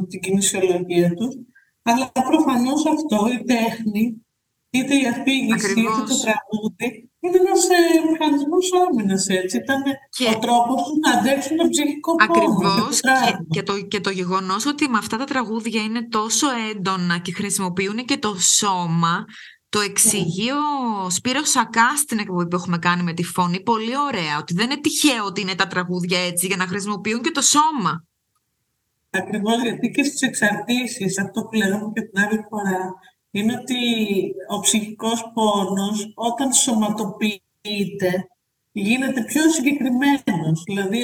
[0.08, 1.34] την κινησιολογία τους.
[1.82, 4.26] Αλλά προφανώς αυτό, η τέχνη,
[4.70, 9.56] είτε η αφήγηση, είτε το τραγούδι, είναι ένας ε, μηχανισμός άμυνας, έτσι.
[9.56, 9.82] Ήταν
[10.16, 10.24] και...
[10.34, 12.30] ο τρόπος του να αντέξουν τον ψυχικό πόνο.
[12.30, 13.00] Ακριβώς.
[13.00, 17.32] Και, και, το, και το γεγονός ότι με αυτά τα τραγούδια είναι τόσο έντονα και
[17.32, 19.24] χρησιμοποιούν και το σώμα.
[19.68, 24.38] Το εξηγεί ο Σπύρος Σακά στην εκπομπή που έχουμε κάνει με τη φωνή πολύ ωραία.
[24.38, 28.04] Ότι δεν είναι τυχαίο ότι είναι τα τραγούδια έτσι για να χρησιμοποιούν και το σώμα.
[29.10, 32.94] Ακριβώς γιατί και στις εξαρτήσεις, αυτό που λέγαμε και την άλλη φορά,
[33.30, 33.76] είναι ότι
[34.48, 38.28] ο ψυχικός πόνος όταν σωματοποιείται
[38.72, 40.62] γίνεται πιο συγκεκριμένος.
[40.66, 41.00] Δηλαδή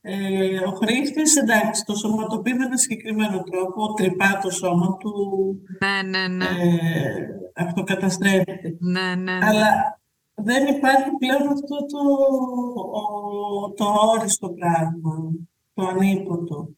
[0.00, 5.12] ε, ο χρήστης εντάξει το σωματοποιεί με ένα συγκεκριμένο τρόπο, τρυπά το σώμα του,
[5.80, 6.44] ναι, ναι, ναι.
[6.44, 8.76] Ε, αυτοκαταστρέφεται.
[8.80, 9.46] Ναι, ναι, ναι.
[9.46, 10.00] Αλλά
[10.34, 11.98] δεν υπάρχει πλέον αυτό το,
[13.00, 15.32] ο, το όριστο πράγμα,
[15.74, 16.68] το ανίποτο.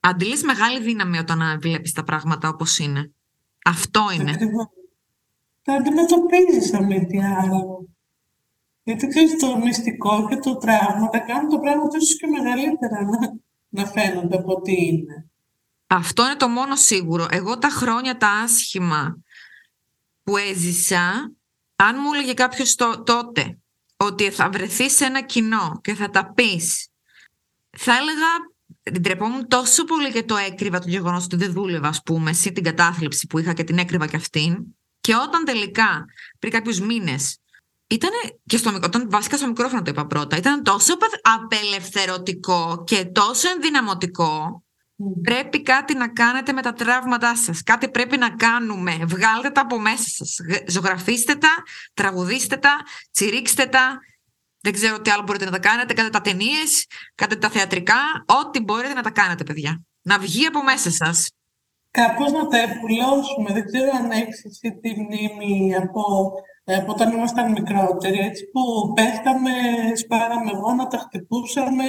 [0.00, 3.12] Αντιλείς μεγάλη δύναμη όταν βλέπεις τα πράγματα όπως είναι.
[3.64, 4.30] Αυτό είναι.
[4.30, 4.66] Ακριβώς.
[5.62, 7.88] Τα αντιμετωπίζεις αν μη τι άλλο.
[8.82, 13.18] Γιατί ξέρεις το μυστικό και το τραύμα τα κάνουν το πράγμα τόσο και μεγαλύτερα να,
[13.68, 15.30] να φαίνονται από ό,τι είναι.
[15.86, 17.26] Αυτό είναι το μόνο σίγουρο.
[17.30, 19.18] Εγώ τα χρόνια τα άσχημα
[20.22, 21.32] που έζησα,
[21.76, 22.74] αν μου έλεγε κάποιος
[23.04, 23.58] τότε
[23.96, 26.88] ότι θα βρεθείς σε ένα κοινό και θα τα πεις,
[27.70, 28.49] θα έλεγα
[28.82, 32.52] την τρεπόμουν τόσο πολύ και το έκρυβα το γεγονός ότι δεν δούλευα, ας πούμε, εσύ
[32.52, 34.56] την κατάθλιψη που είχα και την έκρυβα και αυτήν.
[35.00, 36.04] Και όταν τελικά,
[36.38, 37.38] πριν κάποιους μήνες,
[37.86, 38.10] ήταν
[38.46, 44.62] και στο, όταν βασικά στο μικρόφωνο το είπα πρώτα, ήταν τόσο απελευθερωτικό και τόσο ενδυναμωτικό
[45.22, 47.62] Πρέπει κάτι να κάνετε με τα τραύματά σας.
[47.62, 48.98] Κάτι πρέπει να κάνουμε.
[49.06, 50.36] Βγάλτε τα από μέσα σας.
[50.66, 51.48] Ζωγραφίστε τα,
[51.94, 52.76] τραγουδίστε τα,
[53.12, 53.98] τσιρίξτε τα.
[54.62, 55.94] Δεν ξέρω τι άλλο μπορείτε να τα κάνετε.
[55.94, 58.00] Κάντε τα ταινίες, κάντε τα θεατρικά.
[58.26, 59.84] Ό,τι μπορείτε να τα κάνετε, παιδιά.
[60.02, 61.28] Να βγει από μέσα σας.
[61.90, 63.52] Κάπως να τα επουλώσουμε.
[63.52, 66.32] Δεν ξέρω αν έχεις εσύ τη μνήμη από,
[66.64, 68.18] ε, από όταν ήμασταν μικρότεροι.
[68.18, 69.52] Έτσι που πέφταμε,
[69.94, 71.84] σπάραμε γόνα, τα χτυπούσαμε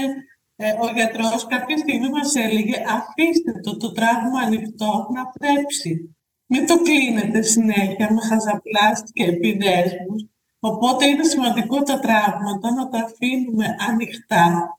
[0.64, 6.16] ε, ο γιατρός κάποια στιγμή μας έλεγε αφήστε το, το τραύμα ανοιχτό να πρέψει.
[6.46, 10.22] Μην το κλείνετε συνέχεια με χαζαπλάστη και επιδέσμους.
[10.64, 14.78] Οπότε είναι σημαντικό τα τραύματα να τα αφήνουμε ανοιχτά,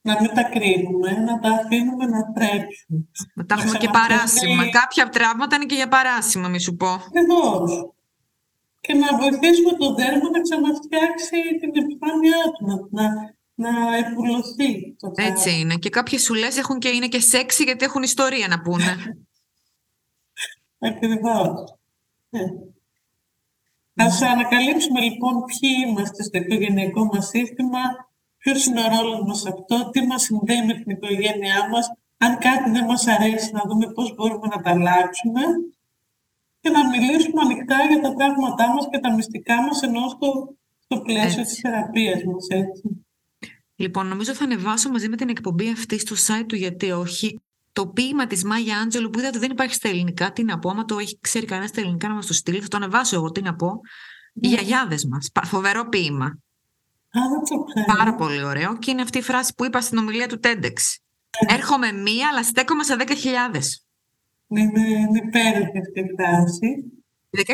[0.00, 3.08] να μην τα κρίνουμε, να τα αφήνουμε να πρέψουν.
[3.34, 4.70] Να τα έχουμε και παράσημα.
[4.70, 6.86] Κάποια τραύματα είναι και για παράσημα, μη σου πω.
[6.86, 7.90] Ακριβώς.
[8.80, 13.04] Και να βοηθήσουμε το δέρμα να ξαναφτιάξει την επιφάνειά του, να,
[13.54, 15.74] να επουλωθεί το Έτσι είναι.
[15.74, 18.96] Και κάποιες σουλές έχουν και είναι και σεξι γιατί έχουν ιστορία να πούνε.
[20.88, 21.76] Ακριβώς.
[22.28, 22.40] Ναι.
[23.96, 27.80] Ας ανακαλύψουμε λοιπόν ποιοι είμαστε στο οικογενειακό μας σύστημα,
[28.38, 32.70] ποιος είναι ο ρόλος μας αυτό, τι μας συνδέει με την οικογένειά μας, αν κάτι
[32.70, 35.42] δεν μας αρέσει να δούμε πώς μπορούμε να τα αλλάξουμε
[36.60, 41.00] και να μιλήσουμε ανοιχτά για τα πράγματά μας και τα μυστικά μας ενώ στο, στο
[41.00, 41.52] πλαίσιο έτσι.
[41.52, 43.06] της θεραπείας μας, έτσι.
[43.76, 47.40] Λοιπόν, νομίζω θα ανεβάσω μαζί με την εκπομπή αυτή στο site του Γιατί Όχι
[47.74, 50.32] το ποίημα της Μάγια Άντζελου που είδα ότι δεν υπάρχει στα ελληνικά.
[50.32, 52.68] Τι να πω, άμα το έχει ξέρει κανένας στα ελληνικά να μας το στείλει, θα
[52.68, 53.30] το ανεβάσω εγώ.
[53.30, 53.80] Τι να πω.
[54.34, 54.54] Οι ναι.
[54.54, 55.30] γιαγιάδες μας.
[55.44, 56.26] Φοβερό ποίημα.
[56.26, 57.64] Α, το
[57.96, 58.78] Πάρα πολύ ωραίο.
[58.78, 60.72] Και είναι αυτή η φράση που είπα στην ομιλία του TEDx.
[61.46, 61.54] Ναι.
[61.54, 63.04] Έρχομαι μία, αλλά στέκομαι σε 10.000.
[64.46, 66.68] Ναι, είναι υπέροχη αυτή η φράση.
[67.30, 67.44] 10.000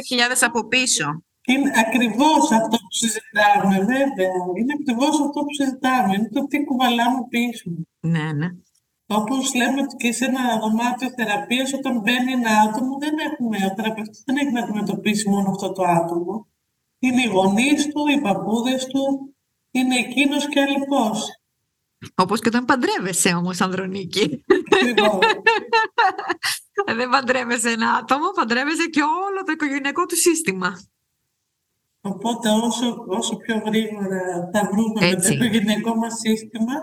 [0.41, 1.23] από πίσω.
[1.47, 4.41] Είναι ακριβώς αυτό που συζητάμε, βέβαια.
[4.59, 6.15] Είναι ακριβώς αυτό που συζητάμε.
[6.15, 7.71] Είναι το τι κουβαλάμε πίσω.
[8.01, 8.49] Ναι, ναι.
[9.13, 14.23] Όπως λέμε και σε ένα δωμάτιο θεραπείας, όταν μπαίνει ένα άτομο, δεν έχουμε, ο θεραπευτής
[14.27, 16.49] δεν έχει να αντιμετωπίσει μόνο αυτό το άτομο.
[16.99, 19.35] Είναι οι γονείς του, οι παππούδες του,
[19.71, 21.29] είναι εκείνος και άλλοι πώς.
[22.15, 24.45] Όπως και όταν παντρεύεσαι όμως, Ανδρονίκη.
[26.99, 30.81] δεν παντρεύεσαι ένα άτομο, παντρεύεσαι και όλο το οικογενειακό του σύστημα.
[32.01, 36.75] Οπότε όσο, όσο πιο γρήγορα θα βρούμε με το οικογενειακό μας σύστημα,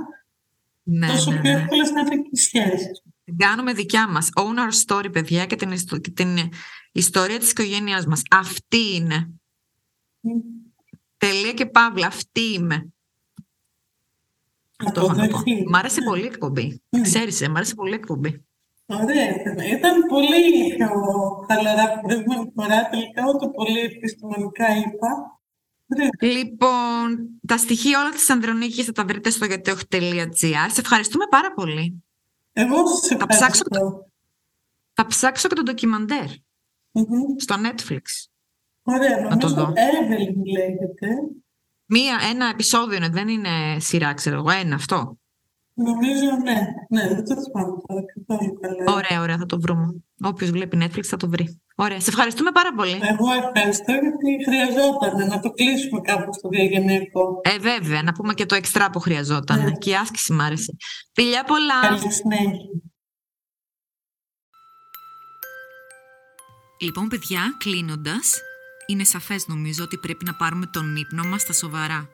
[0.90, 1.60] ναι, τόσο ναι, πιο ναι.
[1.60, 3.04] εύκολα θα είναι και οι σχέσεις.
[3.38, 4.30] Κάνουμε δικιά μας.
[4.36, 6.38] Own our story, παιδιά, και την, και την
[6.92, 8.22] ιστορία της οικογένειάς μας.
[8.30, 9.32] Αυτή είναι.
[10.22, 10.42] Mm.
[11.18, 12.08] Τελεία και παύλα.
[12.08, 12.94] Αυτή είμαι.
[14.86, 15.44] Αυτό να πω.
[15.70, 16.82] Μ' άρεσε πολύ η εκπομπή.
[16.90, 17.00] Mm.
[17.02, 18.46] Ξέρεις, ε, μ' άρεσε πολύ η εκπομπή.
[18.86, 19.30] Ωραία.
[19.78, 20.90] Ήταν πολύ πιο
[21.48, 22.90] χαλαρά που προηγούμενη φορά.
[22.90, 25.37] Τελικά ούτε πολύ επιστημονικά είπα.
[26.20, 30.68] Λοιπόν, τα στοιχεία όλα της Ανδρονίκης θα τα βρείτε στο γιατιοχ.gr.
[30.72, 32.04] Σε ευχαριστούμε πάρα πολύ.
[32.54, 33.26] Εγώ σας ευχαριστώ.
[33.26, 33.64] Θα ψάξω,
[34.94, 36.26] θα ψάξω και το ντοκιμαντερ
[37.38, 38.02] στο Netflix.
[38.84, 39.74] Ωραία, να το δω.
[39.76, 41.08] Evelyn λέγεται.
[41.86, 45.18] Μία, ένα επεισόδιο είναι, δεν είναι σειρά, ξέρω εγώ, ένα αυτό.
[45.80, 46.60] Νομίζω ναι.
[46.90, 48.94] Ναι, δεν το θυμάμαι τώρα καθόλου καλά.
[48.94, 50.04] Ωραία, ωραία, θα το βρούμε.
[50.22, 51.62] Όποιος βλέπει Netflix θα το βρει.
[51.76, 53.00] Ωραία, σε ευχαριστούμε πάρα πολύ.
[53.02, 57.42] Εγώ ευχαριστώ γιατί χρειαζόταν να το κλείσουμε κάπου στο διαγενειακό.
[57.44, 59.64] Ε, βέβαια, να πούμε και το εξτρά που χρειαζόταν.
[59.64, 59.72] Ναι.
[59.72, 60.76] Και η άσκηση μ' άρεσε.
[61.14, 61.82] Φιλιά πολλά.
[61.82, 62.70] Καλή συνέχεια.
[66.80, 68.42] Λοιπόν, παιδιά, κλείνοντας,
[68.86, 72.10] είναι σαφές νομίζω ότι πρέπει να πάρουμε τον ύπνο μας στα σοβαρά.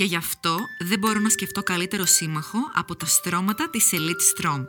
[0.00, 4.64] Και γι' αυτό δεν μπορώ να σκεφτώ καλύτερο σύμμαχο από τα στρώματα της Elite Strom.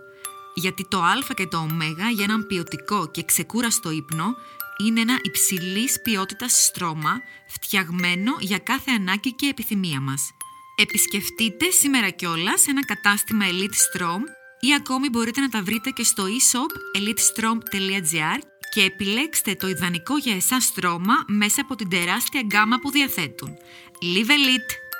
[0.55, 1.67] Γιατί το α και το ω
[2.13, 4.36] για έναν ποιοτικό και ξεκούραστο ύπνο
[4.77, 10.32] είναι ένα υψηλής ποιότητας στρώμα φτιαγμένο για κάθε ανάγκη και επιθυμία μας.
[10.75, 14.21] Επισκεφτείτε σήμερα κιόλας ένα κατάστημα Elite Strom
[14.59, 18.39] ή ακόμη μπορείτε να τα βρείτε και στο e-shop elitestrom.gr
[18.73, 23.57] και επιλέξτε το ιδανικό για εσάς στρώμα μέσα από την τεράστια γκάμα που διαθέτουν.
[24.01, 24.90] Live Elite!